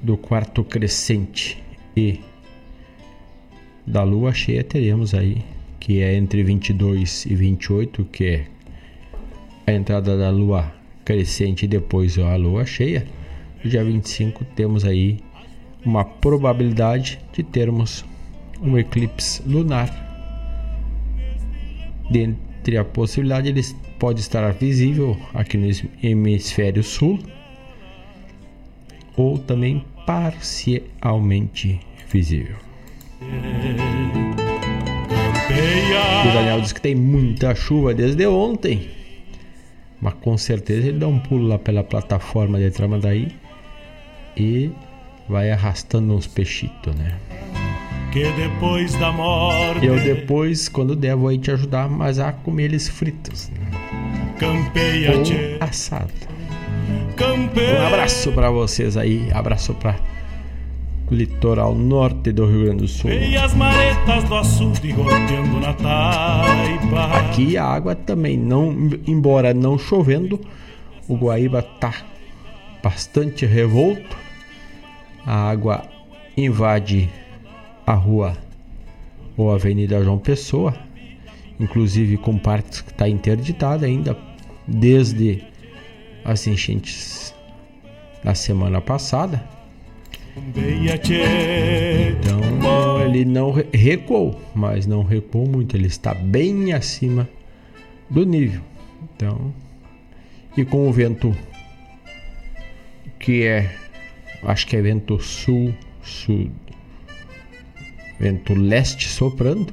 do 0.00 0.16
quarto 0.16 0.62
crescente 0.62 1.60
e 1.96 2.20
da 3.84 4.04
lua 4.04 4.32
cheia 4.32 4.62
teremos 4.62 5.14
aí 5.14 5.44
que 5.80 6.00
é 6.00 6.14
entre 6.14 6.44
22 6.44 7.26
e 7.26 7.34
28 7.34 8.04
que 8.04 8.24
é 8.24 8.46
a 9.66 9.72
entrada 9.72 10.16
da 10.16 10.30
lua 10.30 10.72
crescente 11.04 11.64
e 11.64 11.68
depois 11.68 12.16
a 12.18 12.36
lua 12.36 12.64
cheia 12.64 13.04
dia 13.64 13.84
25 13.84 14.44
temos 14.56 14.84
aí 14.84 15.18
uma 15.84 16.04
probabilidade 16.04 17.18
de 17.32 17.42
termos 17.42 18.04
um 18.60 18.78
eclipse 18.78 19.42
lunar 19.44 19.90
dentre 22.10 22.76
a 22.76 22.84
possibilidade 22.84 23.48
ele 23.48 23.62
pode 23.98 24.20
estar 24.20 24.52
visível 24.52 25.16
aqui 25.34 25.56
no 25.56 25.68
hemisfério 26.02 26.82
sul 26.82 27.18
ou 29.16 29.38
também 29.38 29.84
parcialmente 30.06 31.80
visível. 32.10 32.56
O 36.22 36.32
Daniel 36.32 36.60
diz 36.60 36.72
que 36.72 36.80
tem 36.80 36.94
muita 36.94 37.54
chuva 37.54 37.94
desde 37.94 38.26
ontem, 38.26 38.88
mas 40.00 40.14
com 40.14 40.36
certeza 40.36 40.88
ele 40.88 40.98
dá 40.98 41.08
um 41.08 41.18
pulo 41.18 41.46
lá 41.46 41.58
pela 41.58 41.84
plataforma 41.84 42.58
de 42.58 42.70
Tramandaí 42.70 43.28
e 44.36 44.70
vai 45.32 45.50
arrastando 45.50 46.14
uns 46.14 46.26
peixitos, 46.26 46.94
né? 46.94 47.16
Que 48.12 48.30
depois 48.32 48.94
da 48.96 49.10
morte. 49.10 49.86
Eu 49.86 49.98
depois, 49.98 50.68
quando 50.68 50.94
der, 50.94 51.16
vou 51.16 51.28
aí 51.28 51.38
te 51.38 51.50
ajudar, 51.50 51.88
mas 51.88 52.18
a 52.18 52.30
comer 52.30 52.64
eles 52.64 52.86
fritos. 52.86 53.48
Né? 53.48 54.36
Campeia 54.38 55.16
Ou 55.16 55.22
assado. 55.58 56.12
Um 57.18 57.86
abraço 57.86 58.30
para 58.32 58.50
vocês 58.50 58.96
aí, 58.96 59.30
abraço 59.32 59.72
para 59.74 59.96
litoral 61.10 61.74
norte 61.74 62.32
do 62.32 62.46
Rio 62.46 62.64
Grande 62.64 62.82
do 62.82 62.88
Sul. 62.88 63.10
Aqui 67.14 67.56
a 67.56 67.64
água 67.64 67.94
também 67.94 68.36
não, 68.36 68.90
embora 69.06 69.54
não 69.54 69.78
chovendo, 69.78 70.40
o 71.08 71.16
Guaíba 71.16 71.62
tá 71.62 71.94
bastante 72.82 73.46
revolto. 73.46 74.21
A 75.24 75.50
água 75.50 75.84
invade 76.36 77.08
a 77.86 77.94
rua 77.94 78.36
ou 79.36 79.52
Avenida 79.52 80.02
João 80.02 80.18
Pessoa, 80.18 80.74
inclusive 81.58 82.16
com 82.16 82.38
partes 82.38 82.80
que 82.80 82.90
está 82.90 83.08
interditada 83.08 83.86
ainda 83.86 84.16
desde 84.66 85.44
as 86.24 86.46
enchentes 86.46 87.34
da 88.22 88.34
semana 88.34 88.80
passada. 88.80 89.42
Então 92.08 93.00
ele 93.02 93.24
não 93.24 93.52
recuou, 93.72 94.40
mas 94.54 94.86
não 94.86 95.02
recuou 95.02 95.46
muito, 95.46 95.76
ele 95.76 95.86
está 95.86 96.14
bem 96.14 96.72
acima 96.72 97.28
do 98.08 98.24
nível. 98.24 98.62
Então, 99.14 99.52
e 100.56 100.64
com 100.64 100.88
o 100.88 100.92
vento 100.92 101.36
que 103.18 103.44
é, 103.44 103.74
acho 104.44 104.66
que 104.66 104.76
é 104.76 104.82
vento 104.82 105.18
sul 105.18 105.74
sul, 106.02 106.50
vento 108.18 108.54
leste 108.54 109.08
soprando, 109.08 109.72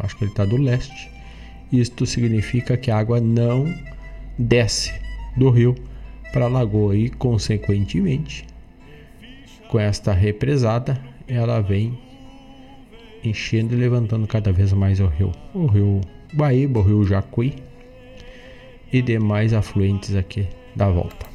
acho 0.00 0.16
que 0.16 0.24
ele 0.24 0.30
está 0.30 0.44
do 0.44 0.56
leste. 0.56 1.10
Isto 1.72 2.04
significa 2.04 2.76
que 2.76 2.90
a 2.90 2.98
água 2.98 3.20
não 3.20 3.72
desce 4.38 4.92
do 5.36 5.48
rio 5.50 5.74
para 6.32 6.44
a 6.44 6.48
lagoa 6.48 6.96
e, 6.96 7.08
consequentemente, 7.08 8.44
com 9.68 9.80
esta 9.80 10.12
represada, 10.12 11.00
ela 11.26 11.60
vem 11.60 11.98
enchendo 13.24 13.74
e 13.74 13.78
levantando 13.78 14.26
cada 14.26 14.52
vez 14.52 14.72
mais 14.72 15.00
o 15.00 15.06
rio. 15.06 15.32
O 15.54 15.66
rio 15.66 16.00
Guaíba, 16.34 16.80
o 16.80 16.82
rio 16.82 17.04
Jacuí 17.04 17.54
e 18.92 19.00
demais 19.00 19.54
afluentes 19.54 20.14
aqui 20.14 20.46
da 20.76 20.90
volta. 20.90 21.26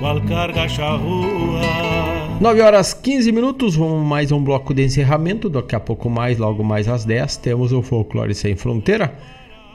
Qual 0.00 0.20
carga 0.22 0.68
charrua? 0.68 1.99
9 2.40 2.62
horas 2.62 2.94
15 2.94 3.32
minutos, 3.32 3.76
vamos 3.76 4.02
mais 4.02 4.32
um 4.32 4.42
bloco 4.42 4.72
de 4.72 4.82
encerramento. 4.82 5.50
Daqui 5.50 5.76
a 5.76 5.80
pouco 5.80 6.08
mais, 6.08 6.38
logo 6.38 6.64
mais 6.64 6.88
às 6.88 7.04
10, 7.04 7.36
temos 7.36 7.70
o 7.70 7.82
Folclore 7.82 8.34
Sem 8.34 8.56
Fronteira 8.56 9.14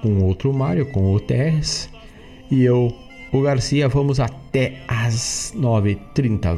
com 0.01 0.23
outro 0.23 0.51
Mário, 0.51 0.87
com 0.87 1.13
o 1.13 1.19
Terres. 1.19 1.87
E 2.49 2.63
eu, 2.63 2.91
o 3.31 3.41
Garcia, 3.41 3.87
vamos 3.87 4.19
até 4.19 4.79
às 4.87 5.53
9h30. 5.55 6.57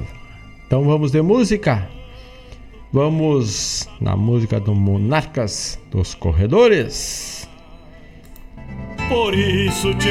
Então 0.66 0.86
vamos 0.86 1.12
de 1.12 1.22
música. 1.22 1.90
Vamos 2.94 3.90
na 4.00 4.16
música 4.16 4.62
do 4.62 4.74
Monarcas 4.74 5.78
dos 5.92 6.16
Corredores. 6.16 7.50
Por 9.10 9.34
isso 9.34 9.94
te 9.96 10.08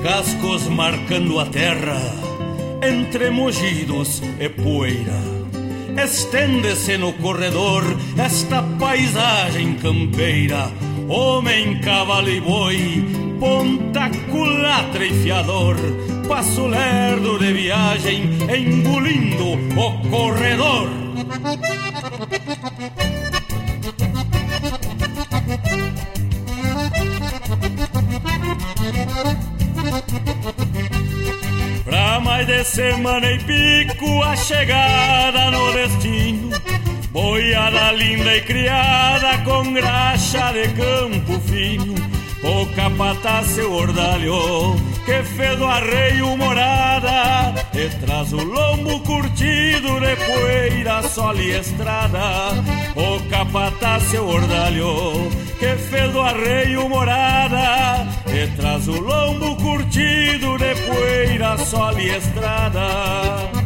cascos 0.00 0.68
marcando 0.68 1.40
a 1.40 1.46
terra 1.46 2.25
entre 2.86 3.30
mugidos 3.30 4.22
e 4.38 4.48
poeira. 4.48 5.18
Estende-se 5.96 6.96
no 6.98 7.12
corredor 7.14 7.82
esta 8.16 8.62
paisagem 8.62 9.74
campeira, 9.74 10.70
homem, 11.08 11.80
cavalo 11.80 12.28
e 12.28 12.40
boi, 12.40 13.04
ponta, 13.40 14.08
culatra 14.30 15.04
e 15.04 15.12
fiador, 15.22 15.76
passo 16.28 16.66
lerdo 16.66 17.38
de 17.38 17.52
viagem, 17.52 18.38
engolindo 18.48 19.54
o 19.76 20.08
corredor. 20.08 20.88
Mais 32.20 32.46
de 32.46 32.64
semana 32.64 33.30
e 33.30 33.38
pico 33.38 34.22
a 34.22 34.34
chegada 34.34 35.50
no 35.50 35.72
destino. 35.72 36.50
Boiada 37.10 37.92
linda 37.92 38.36
e 38.36 38.40
criada 38.42 39.38
com 39.44 39.72
graxa 39.72 40.52
de 40.52 40.68
campo 40.68 41.40
fino 41.40 42.15
O 42.42 42.66
capataz 42.74 43.46
seu 43.48 43.72
ordalho 43.72 44.76
que 45.04 45.22
fez 45.22 45.58
do 45.58 45.64
arreio 45.64 46.36
morada. 46.36 47.54
E 47.74 47.88
traz 48.04 48.32
o 48.32 48.42
lombo 48.42 49.00
curtido 49.00 50.00
de 50.00 50.16
poeira, 50.16 51.02
sol 51.02 51.36
e 51.36 51.58
estrada. 51.58 52.52
O 52.94 53.28
capataz 53.30 54.02
seu 54.04 54.26
ordalho 54.26 55.30
que 55.58 55.76
fez 55.76 56.12
do 56.12 56.20
arreio 56.20 56.88
morada. 56.88 58.06
E 58.26 58.46
traz 58.56 58.86
o 58.88 59.00
lombo 59.00 59.56
curtido 59.56 60.58
de 60.58 60.74
poeira, 60.86 61.56
sol 61.58 61.98
e 61.98 62.10
estrada 62.10 63.65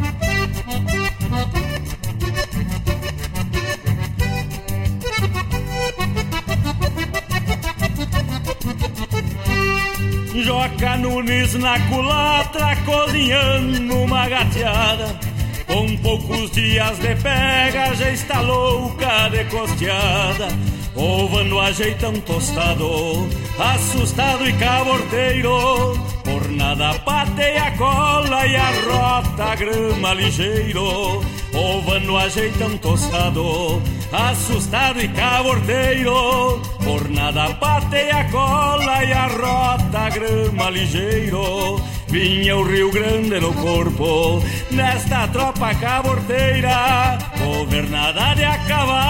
Joca 10.44 10.96
Nunes 10.96 11.54
na 11.54 11.78
culatra, 11.88 12.76
cozinhando 12.84 13.94
uma 14.02 14.28
gateada. 14.28 15.18
Com 15.66 15.96
poucos 15.98 16.50
dias 16.52 16.98
de 16.98 17.14
pega, 17.16 17.94
já 17.94 18.10
está 18.10 18.40
louca 18.40 19.28
de 19.28 19.44
costeada. 19.44 20.48
Ovando 20.96 21.60
ajeita 21.60 22.08
um 22.08 22.20
tostado, 22.20 23.28
assustado 23.58 24.46
e 24.46 24.52
caborteiro. 24.54 25.98
Por 26.24 26.50
nada 26.50 26.94
pateia 27.00 27.64
a 27.64 27.76
cola 27.76 28.46
e 28.46 28.56
arrota 28.56 29.44
a 29.44 29.54
grama 29.54 30.14
ligeiro. 30.14 31.24
Ovando 31.54 32.16
ajeita 32.16 32.66
um 32.66 32.76
tostado, 32.78 33.80
assustado 34.12 35.00
e 35.00 35.08
caborteiro. 35.08 36.60
Por 36.82 37.08
nada 37.08 37.54
pateia 37.54 38.18
a 38.18 38.24
cola 38.30 39.04
e 39.04 39.12
arrota 39.12 39.98
a 39.98 40.10
grama 40.10 40.70
ligeiro. 40.70 41.80
Vinha 42.08 42.56
o 42.56 42.64
Rio 42.64 42.90
Grande 42.90 43.38
no 43.38 43.54
corpo, 43.54 44.42
nesta 44.72 45.28
tropa 45.28 45.72
caborteira, 45.76 47.16
governada 47.38 48.34
de 48.34 48.44
a 48.44 48.58
cavalo 48.66 49.09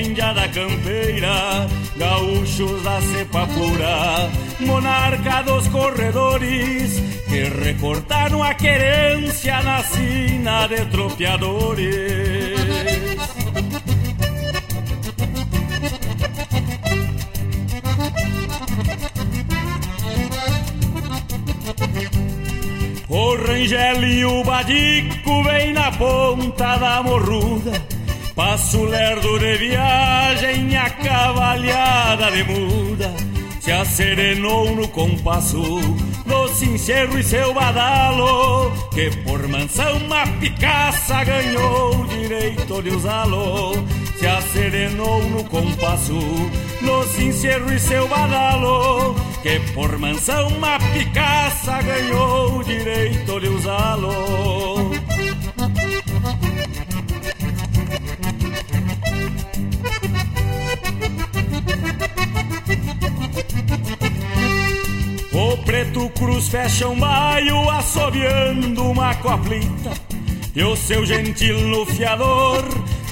indiada 0.00 0.48
campeira, 0.48 1.66
gaúchos 1.96 2.82
da 2.82 3.00
cepa 3.00 3.46
pura, 3.46 4.30
monarca 4.60 5.42
dos 5.42 5.66
corredores, 5.68 7.02
que 7.28 7.44
recortaram 7.64 8.42
a 8.42 8.54
querência 8.54 9.62
na 9.62 9.82
sina 9.82 10.66
de 10.66 10.84
tropeadores. 10.86 12.58
O 23.08 23.36
Rangel 23.36 24.04
e 24.04 24.24
o 24.24 24.44
Badico 24.44 25.42
vem 25.44 25.72
na 25.72 25.90
ponta 25.92 26.76
da 26.76 27.02
morruda 27.02 27.97
Passo 28.38 28.84
lerdo 28.84 29.36
de 29.40 29.56
viagem, 29.56 30.76
a 30.76 30.88
cavalhada 30.88 32.30
de 32.30 32.44
muda. 32.44 33.12
Se 33.60 33.72
acerenou 33.72 34.76
no 34.76 34.86
compasso 34.86 35.60
do 36.24 36.48
sincero 36.54 37.18
e 37.18 37.22
seu 37.24 37.52
badalo 37.52 38.70
Que 38.94 39.10
por 39.24 39.46
mansão 39.48 39.96
uma 39.96 40.24
picaça 40.38 41.24
ganhou 41.24 41.96
o 41.96 42.06
direito 42.06 42.80
de 42.80 42.90
usá-lo. 42.90 43.72
Se 44.16 44.26
acerenou 44.28 45.20
no 45.24 45.42
compasso 45.42 46.14
no 46.80 47.02
sincero 47.08 47.72
e 47.72 47.80
seu 47.80 48.06
badalo 48.06 49.16
Que 49.42 49.58
por 49.74 49.98
mansão 49.98 50.46
uma 50.46 50.78
picaça 50.78 51.82
ganhou 51.82 52.58
o 52.58 52.62
direito 52.62 53.40
de 53.40 53.48
usá-lo 53.48 54.57
O 65.32 65.56
preto 65.58 66.08
cruz 66.10 66.48
fecha 66.48 66.88
um 66.88 66.98
baio 66.98 67.70
assobiando 67.70 68.90
uma 68.90 69.14
coplita 69.16 69.92
E 70.54 70.62
o 70.62 70.74
seu 70.74 71.06
gentil 71.06 71.60
no 71.60 71.86
fiador 71.86 72.64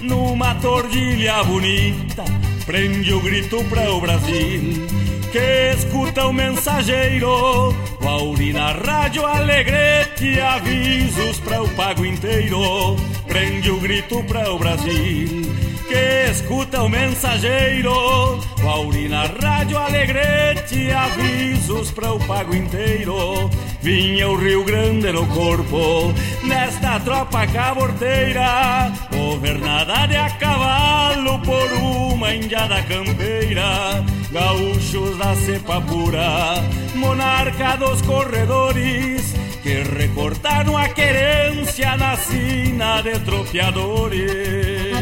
numa 0.02 0.54
tordilha 0.56 1.42
bonita 1.44 2.24
Prende 2.64 3.12
o 3.12 3.20
grito 3.20 3.62
para 3.64 3.92
o 3.92 4.00
Brasil 4.00 4.86
Que 5.30 5.74
escuta 5.76 6.26
o 6.26 6.32
mensageiro 6.32 7.74
Guauri 8.00 8.52
na 8.52 8.72
rádio 8.72 9.24
alegrete 9.24 10.40
Avisos 10.40 11.38
para 11.40 11.62
o 11.62 11.68
pago 11.70 12.04
inteiro 12.04 12.96
Prende 13.28 13.70
o 13.70 13.78
grito 13.78 14.22
para 14.24 14.52
o 14.52 14.58
Brasil 14.58 15.65
que 15.88 16.30
escuta 16.30 16.82
o 16.82 16.88
mensageiro. 16.88 18.38
Guauri 18.60 19.08
na 19.08 19.24
rádio 19.26 19.78
alegrete 19.78 20.90
Avisos 20.90 21.90
para 21.90 22.12
o 22.12 22.18
pago 22.26 22.54
inteiro. 22.54 23.50
Vinha 23.80 24.28
o 24.28 24.36
Rio 24.36 24.64
Grande 24.64 25.12
no 25.12 25.26
corpo 25.28 26.12
Nesta 26.44 26.98
tropa 27.00 27.46
caborteira. 27.46 28.92
Governada 29.12 30.06
de 30.06 30.16
a 30.16 30.30
cavalo 30.30 31.38
Por 31.40 31.72
uma 31.72 32.34
indiada 32.34 32.82
campeira. 32.82 34.04
Gaúchos 34.32 35.16
da 35.18 35.34
cepa 35.36 35.80
pura 35.80 36.62
Monarca 36.94 37.76
dos 37.76 38.02
corredores 38.02 39.34
que 39.66 39.82
recortaram 39.82 40.76
a 40.78 40.88
querência 40.88 41.96
na 41.96 42.16
sina 42.16 43.02
de 43.02 43.18
tropeadores. 43.18 44.95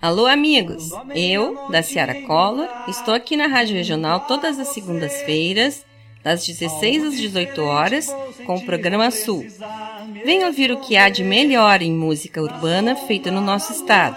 Alô, 0.00 0.26
amigos! 0.26 0.90
Eu, 1.14 1.68
da 1.68 1.82
Ciara 1.82 2.14
Collor, 2.22 2.66
estou 2.88 3.12
aqui 3.12 3.36
na 3.36 3.46
Rádio 3.46 3.76
Regional 3.76 4.20
todas 4.20 4.58
as 4.58 4.68
segundas-feiras, 4.68 5.84
das 6.22 6.46
16 6.46 7.04
às 7.04 7.16
18 7.16 7.60
horas, 7.62 8.06
com 8.46 8.54
o 8.54 8.64
programa 8.64 9.10
Sul. 9.10 9.44
Venha 10.24 10.46
ouvir 10.46 10.70
o 10.70 10.80
que 10.80 10.96
há 10.96 11.08
de 11.08 11.22
melhor 11.22 11.82
em 11.82 11.92
música 11.92 12.40
urbana 12.40 12.96
feita 12.96 13.30
no 13.30 13.40
nosso 13.40 13.72
estado, 13.72 14.16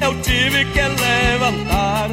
Eu 0.00 0.20
tive 0.22 0.64
que 0.64 0.80
levantar. 0.80 2.10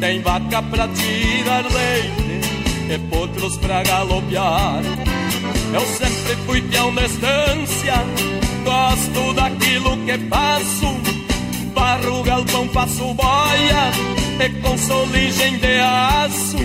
Tem 0.00 0.20
vaca 0.20 0.60
pra 0.62 0.88
tirar 0.88 1.62
leite 1.62 2.92
e 2.92 2.98
potros 3.08 3.56
pra 3.58 3.84
galopear. 3.84 4.82
Eu 5.72 5.80
sempre 5.86 6.36
fui 6.44 6.60
peão 6.62 6.92
de 6.92 7.04
estância, 7.04 8.04
gosto 8.64 9.32
daquilo 9.34 9.96
que 9.98 10.18
faço. 10.28 10.96
Barro 11.72 12.22
galpão, 12.24 12.68
faço 12.70 13.14
boia 13.14 13.90
e 14.44 14.48
com 14.60 14.78
soligem 14.78 15.58
de 15.58 15.78
aço 15.78 16.56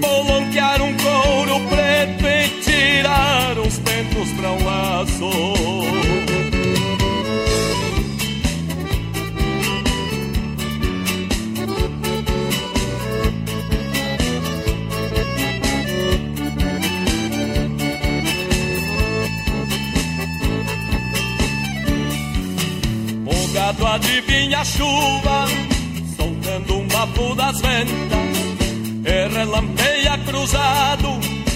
Bolonquear 0.00 0.82
um 0.82 0.96
couro 0.96 1.60
preto 1.68 2.26
e 2.26 2.60
tirar 2.62 3.56
os 3.58 3.78
tentos 3.78 4.30
pra 4.32 4.50
um 4.50 4.64
laço 4.64 6.39
O 23.70 23.72
gado 23.72 23.86
adivinha 23.86 24.58
a 24.58 24.64
chuva 24.64 25.46
Soltando 26.16 26.78
um 26.78 26.88
bafo 26.88 27.36
das 27.36 27.60
ventas 27.60 28.18
e 29.04 29.28
relampeia 29.32 30.18
cruzado 30.26 31.08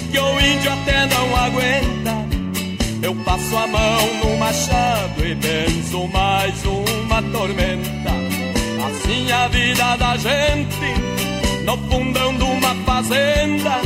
que 0.09 0.17
o 0.17 0.39
índio 0.39 0.71
até 0.71 1.05
não 1.07 1.35
aguenta. 1.35 2.25
Eu 3.03 3.13
passo 3.15 3.57
a 3.57 3.67
mão 3.67 4.13
no 4.23 4.37
machado 4.37 5.25
e 5.25 5.35
benzo 5.35 6.07
mais 6.07 6.55
uma 6.65 7.21
tormenta. 7.21 8.11
Assim 8.87 9.31
a 9.31 9.47
vida 9.49 9.97
da 9.97 10.15
gente, 10.15 11.65
no 11.65 11.77
fundão 11.89 12.33
de 12.37 12.43
uma 12.43 12.75
fazenda. 12.85 13.81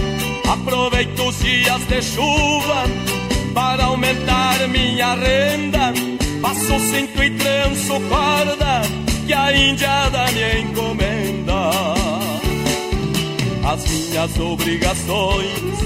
Aproveito 0.54 1.20
os 1.28 1.40
dias 1.40 1.82
de 1.88 2.02
chuva 2.02 2.84
para 3.56 3.86
aumentar 3.86 4.68
minha 4.68 5.16
renda. 5.16 6.09
Passo 6.42 6.80
cinto 6.80 7.24
e 7.24 7.30
tranço 7.32 8.00
corda 8.10 8.82
que 9.26 9.34
a 9.34 9.56
índia 9.56 10.10
me 10.34 10.62
encomenda 10.62 12.00
as 13.72 13.88
minhas 13.88 14.40
obrigações, 14.40 15.78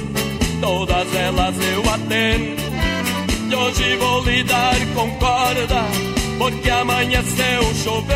todas 0.62 1.14
elas 1.14 1.56
eu 1.60 1.82
atendo. 1.94 2.64
E 3.50 3.56
hoje 3.56 3.98
vou 3.98 4.24
lidar 4.24 4.76
com 4.96 5.12
corda, 5.18 5.84
porque 6.38 6.70
amanheceu 6.70 7.62
chovendo. 7.84 8.14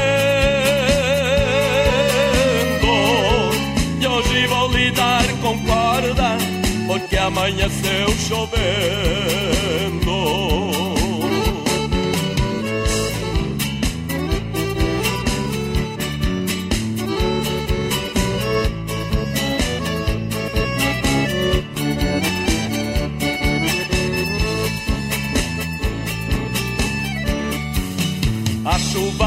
E 3.99 4.07
hoje 4.07 4.47
vou 4.47 4.71
lidar 4.71 5.25
com 5.41 5.59
corda, 5.65 6.37
porque 6.87 7.17
amanheceu 7.17 8.07
chovendo. 8.27 8.57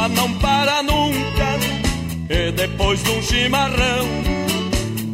Chuva 0.00 0.08
não 0.08 0.32
para 0.34 0.82
nunca. 0.82 1.58
E 2.28 2.52
depois 2.52 3.02
de 3.02 3.10
um 3.10 3.22
chimarrão 3.22 4.08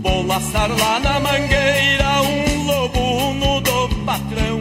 Vou 0.03 0.27
laçar 0.27 0.69
lá 0.69 1.01
na 1.01 1.21
mangueira 1.21 2.23
Um 2.23 2.67
lobo 2.67 3.61
do 3.63 4.05
patrão. 4.05 4.61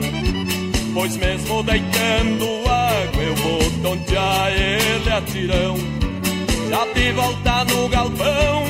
Pois 0.94 1.18
mesmo 1.18 1.64
deitando 1.64 2.46
água 2.66 3.24
Eu 3.24 3.36
vou 3.36 3.72
tontear 3.84 4.52
ele 4.54 5.12
a 5.12 5.22
tirão. 5.22 5.76
Já 6.70 6.86
de 6.94 7.12
volta 7.12 7.66
no 7.66 7.90
galpão 7.90 8.64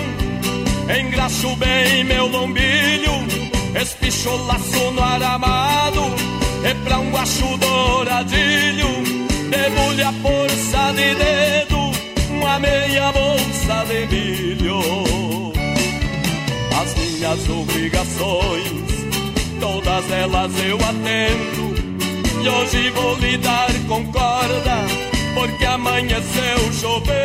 Engraxo 1.00 1.56
bem 1.56 2.04
meu 2.04 2.28
lombilho 2.28 3.14
Espicho 3.80 4.36
laço 4.48 4.92
no 4.92 5.02
aramado 5.02 6.02
E 6.64 6.74
pra 6.84 7.00
um 7.00 7.12
guacho 7.12 7.58
douradilho 7.58 9.25
debulhe 9.66 10.04
a 10.04 10.14
força 10.14 10.94
de 10.94 11.16
dedo, 11.16 11.92
uma 12.30 12.60
meia 12.60 13.12
bolsa 13.12 13.86
de 13.88 14.06
milho. 14.14 14.80
As 16.80 16.94
minhas 16.96 17.50
obrigações, 17.50 18.68
todas 19.60 20.12
elas 20.12 20.52
eu 20.64 20.78
atendo, 20.78 21.74
e 22.44 22.50
hoje 22.50 22.92
vou 22.92 23.16
lidar 23.18 23.74
com 23.88 24.06
corda, 24.12 24.86
porque 25.34 25.66
amanheceu 25.66 26.74
chovendo. 26.80 27.16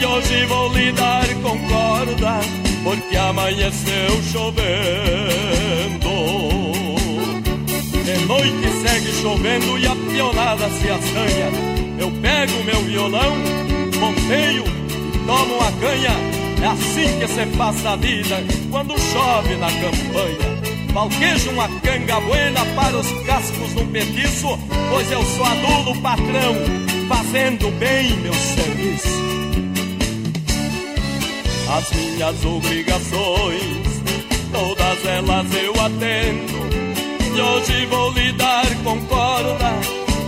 E 0.00 0.06
hoje 0.06 0.46
vou 0.46 0.72
lidar 0.72 1.26
com 1.42 1.58
corda, 1.66 2.40
porque 2.84 3.16
amanheceu 3.16 4.22
chovendo. 4.32 5.74
Noite 8.26 8.68
segue 8.82 9.12
chovendo 9.20 9.78
e 9.78 9.86
a 9.86 9.94
pionada 9.94 10.70
se 10.70 10.88
assanha. 10.88 11.50
Eu 11.98 12.10
pego 12.22 12.64
meu 12.64 12.80
violão, 12.82 13.34
ponteio 14.00 14.64
e 14.64 15.18
tomo 15.26 15.56
uma 15.56 15.72
canha. 15.72 16.34
É 16.62 16.66
assim 16.66 17.18
que 17.18 17.28
se 17.28 17.46
passa 17.58 17.90
a 17.90 17.96
vida 17.96 18.42
quando 18.70 18.98
chove 18.98 19.56
na 19.56 19.68
campanha. 19.68 20.54
Falquejo 20.94 21.50
uma 21.50 21.68
canga 21.80 22.20
buena 22.20 22.64
para 22.74 22.96
os 22.96 23.10
cascos 23.26 23.74
num 23.74 23.88
petiço, 23.88 24.58
pois 24.90 25.12
eu 25.12 25.22
sou 25.22 25.44
adulo 25.44 26.00
patrão, 26.00 26.54
fazendo 27.08 27.70
bem 27.78 28.16
meu 28.18 28.32
serviço. 28.32 29.24
As 31.76 31.90
minhas 31.90 32.44
obrigações, 32.44 34.02
todas 34.50 35.04
elas 35.04 35.54
eu 35.54 35.72
atendo 35.84 36.73
hoje 37.40 37.86
vou 37.86 38.10
lidar 38.12 38.66
com 38.82 39.00
corda, 39.06 39.72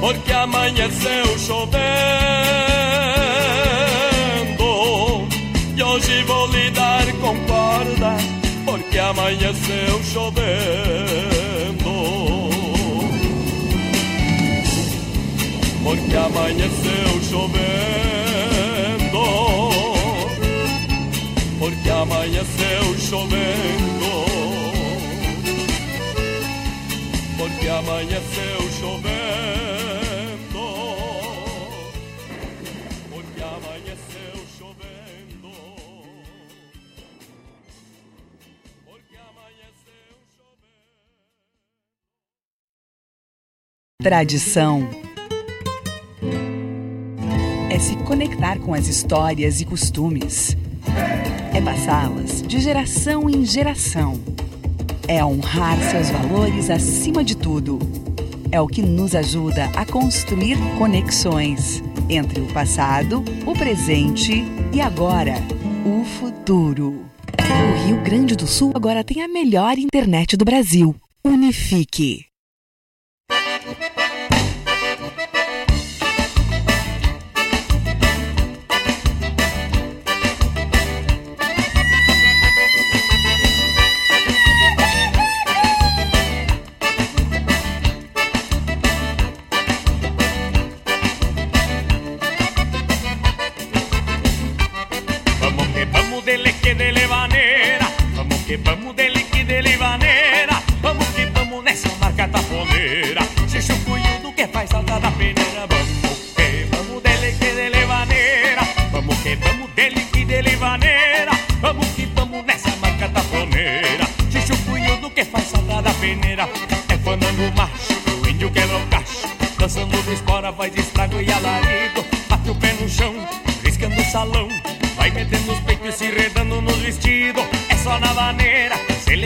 porque 0.00 0.32
amanheceu 0.32 1.38
chovendo. 1.38 1.76
E 5.76 5.82
hoje 5.82 6.22
vou 6.24 6.46
lidar 6.48 7.06
com 7.20 7.36
corda, 7.46 8.16
porque 8.64 8.98
amanheceu 8.98 10.02
chovendo. 10.12 11.86
Porque 15.84 16.16
amanheceu 16.16 17.22
chovendo. 17.30 17.56
Porque 21.58 21.90
amanheceu 21.90 22.98
chovendo 22.98 23.95
que 27.66 27.70
amanheceu 27.70 28.60
chovendo. 28.78 29.06
Porque 33.10 33.42
amanheceu 33.42 34.46
chovendo. 34.56 35.50
Porque 38.84 39.16
amanheceu 39.16 40.14
chovendo. 40.36 40.76
Tradição 44.00 44.88
é 47.68 47.78
se 47.80 47.96
conectar 48.04 48.60
com 48.60 48.74
as 48.74 48.86
histórias 48.86 49.60
e 49.60 49.64
costumes. 49.64 50.56
É 51.52 51.60
passá-las 51.60 52.42
de 52.42 52.60
geração 52.60 53.28
em 53.28 53.44
geração 53.44 54.22
é 55.08 55.24
honrar 55.24 55.78
seus 55.90 56.10
valores 56.10 56.70
acima 56.70 57.22
de 57.22 57.36
tudo. 57.36 57.78
É 58.50 58.60
o 58.60 58.66
que 58.66 58.82
nos 58.82 59.14
ajuda 59.14 59.66
a 59.74 59.84
construir 59.84 60.56
conexões 60.78 61.82
entre 62.08 62.40
o 62.40 62.46
passado, 62.52 63.24
o 63.44 63.52
presente 63.52 64.44
e 64.72 64.80
agora, 64.80 65.34
o 65.84 66.04
futuro. 66.04 67.04
O 67.38 67.86
Rio 67.86 68.02
Grande 68.02 68.36
do 68.36 68.46
Sul 68.46 68.72
agora 68.74 69.02
tem 69.04 69.22
a 69.22 69.28
melhor 69.28 69.78
internet 69.78 70.36
do 70.36 70.44
Brasil. 70.44 70.94
Unifique. 71.24 72.25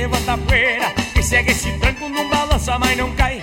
levanta 0.01 0.33
a 0.33 0.39
poeira. 0.39 0.95
E 1.19 1.23
segue 1.23 1.51
esse 1.51 1.71
tranco, 1.79 2.09
não 2.09 2.29
balança, 2.29 2.79
mas 2.79 2.97
não 2.97 3.15
cai. 3.15 3.43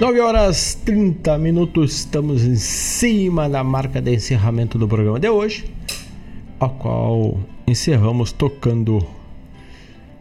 9 0.00 0.18
horas 0.18 0.76
30 0.86 1.36
minutos, 1.36 1.92
estamos 1.92 2.42
em 2.42 2.56
cima 2.56 3.50
da 3.50 3.62
marca 3.62 4.00
de 4.00 4.14
encerramento 4.14 4.78
do 4.78 4.88
programa 4.88 5.20
de 5.20 5.28
hoje, 5.28 5.70
ao 6.58 6.70
qual 6.70 7.38
encerramos 7.66 8.32
tocando 8.32 9.06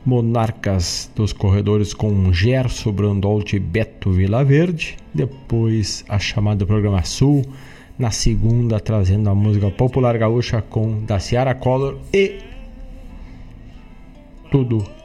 Monarcas 0.05 1.09
dos 1.15 1.31
Corredores 1.31 1.93
com 1.93 2.33
Gerson 2.33 2.91
Brandolt 2.91 3.53
e 3.53 3.59
Beto 3.59 4.11
Vilaverde. 4.11 4.97
Depois 5.13 6.03
a 6.09 6.19
chamada 6.19 6.65
Programa 6.65 7.01
Sul. 7.05 7.45
Na 7.97 8.11
segunda, 8.11 8.81
trazendo 8.81 9.29
a 9.29 9.35
música 9.35 9.71
popular 9.71 10.17
gaúcha 10.17 10.61
com 10.61 11.05
da 11.05 11.19
Ciara 11.19 11.55
Collor 11.55 11.97
e 12.13 12.39
tudo 14.51 14.98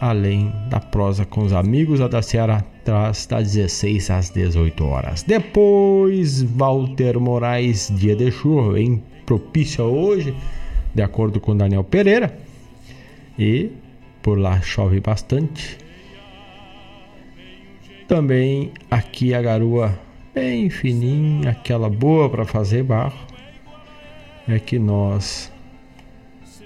além 0.00 0.52
da 0.68 0.80
prosa 0.80 1.26
com 1.26 1.42
os 1.42 1.52
amigos. 1.52 2.00
A 2.00 2.08
da 2.08 2.22
Ciara 2.22 2.64
traz 2.84 3.26
das 3.26 3.52
16 3.52 4.10
às 4.10 4.30
18 4.30 4.84
horas. 4.84 5.22
Depois, 5.22 6.42
Walter 6.42 7.20
Moraes, 7.20 7.92
dia 7.94 8.16
de 8.16 8.30
chuva, 8.30 8.72
bem 8.72 9.02
propício 9.26 9.84
hoje, 9.84 10.34
de 10.94 11.02
acordo 11.02 11.38
com 11.38 11.56
Daniel 11.56 11.84
Pereira. 11.84 12.36
E 13.38 13.70
por 14.22 14.38
lá 14.38 14.60
chove 14.60 15.00
bastante. 15.00 15.78
Também 18.08 18.72
aqui 18.90 19.34
a 19.34 19.40
garoa 19.40 19.96
bem 20.34 20.68
fininha, 20.68 21.50
aquela 21.50 21.88
boa 21.88 22.28
para 22.28 22.44
fazer 22.44 22.82
barro, 22.82 23.18
é 24.48 24.58
que 24.58 24.78
nós 24.78 25.52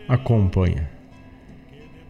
acompanha. 0.09 0.94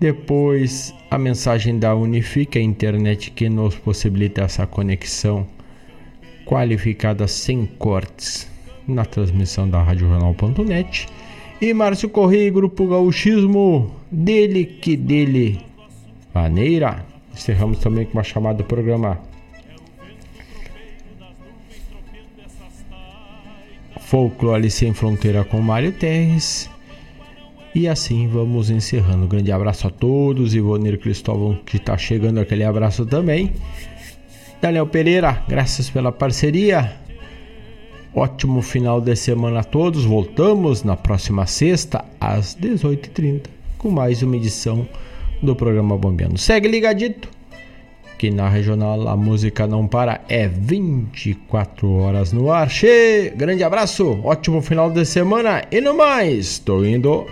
Depois 0.05 0.94
a 1.10 1.16
mensagem 1.16 1.78
da 1.78 1.97
Unifica, 1.97 2.59
a 2.59 2.62
internet 2.62 3.31
que 3.31 3.48
nos 3.48 3.74
possibilita 3.74 4.43
essa 4.43 4.66
conexão 4.66 5.47
qualificada 6.44 7.26
sem 7.26 7.64
cortes 7.64 8.47
na 8.86 9.06
transmissão 9.06 9.66
da 9.66 9.82
Rádio 9.82 10.10
Jornal.net. 10.10 11.09
E 11.59 11.72
Márcio 11.72 12.10
Correia, 12.10 12.51
Grupo 12.51 12.86
Gauchismo, 12.86 13.97
dele 14.12 14.66
que 14.66 14.94
dele 14.94 15.59
maneira. 16.35 17.02
Encerramos 17.32 17.78
também 17.78 18.05
com 18.05 18.12
uma 18.12 18.22
chamada 18.22 18.59
do 18.59 18.64
programa 18.64 19.18
Folclore 24.01 24.70
Sem 24.70 24.93
Fronteira 24.93 25.44
com 25.44 25.62
Mário 25.62 25.93
Terres. 25.93 26.68
E 27.74 27.88
assim 27.88 28.28
vamos 28.28 28.70
encerrando. 28.70 29.24
Um 29.24 29.28
grande 29.28 29.51
abraço 29.51 29.88
a 29.88 29.90
todos. 29.90 30.55
Ivonir 30.55 30.98
Cristóvão, 31.01 31.59
que 31.66 31.76
está 31.76 31.98
chegando, 31.98 32.38
aquele 32.38 32.62
abraço 32.62 33.05
também. 33.05 33.52
Daniel 34.62 34.86
Pereira, 34.86 35.42
graças 35.48 35.90
pela 35.90 36.12
parceria. 36.12 36.92
Ótimo 38.14 38.62
final 38.62 39.01
de 39.01 39.16
semana 39.16 39.60
a 39.60 39.64
todos. 39.64 40.05
Voltamos 40.05 40.84
na 40.84 40.96
próxima 40.96 41.46
sexta, 41.46 42.05
às 42.20 42.56
18h30, 42.56 43.46
com 43.76 43.90
mais 43.90 44.22
uma 44.22 44.36
edição 44.36 44.86
do 45.42 45.56
programa 45.56 45.98
Bombeando. 45.98 46.38
Segue 46.38 46.68
ligadito, 46.68 47.28
que 48.19 48.31
na 48.31 48.49
regional 48.49 49.09
a 49.09 49.16
música 49.16 49.66
não 49.66 49.86
para, 49.86 50.20
é 50.28 50.49
24 50.49 51.91
horas 51.93 52.32
no 52.32 52.51
ar. 52.51 52.69
Che, 52.70 53.32
grande 53.36 53.62
abraço, 53.62 54.20
ótimo 54.24 54.62
final 54.62 54.91
de 54.91 55.05
semana 55.05 55.62
e 55.70 55.81
no 55.81 55.95
mais, 55.95 56.59
tô 56.59 56.85
indo. 56.85 57.27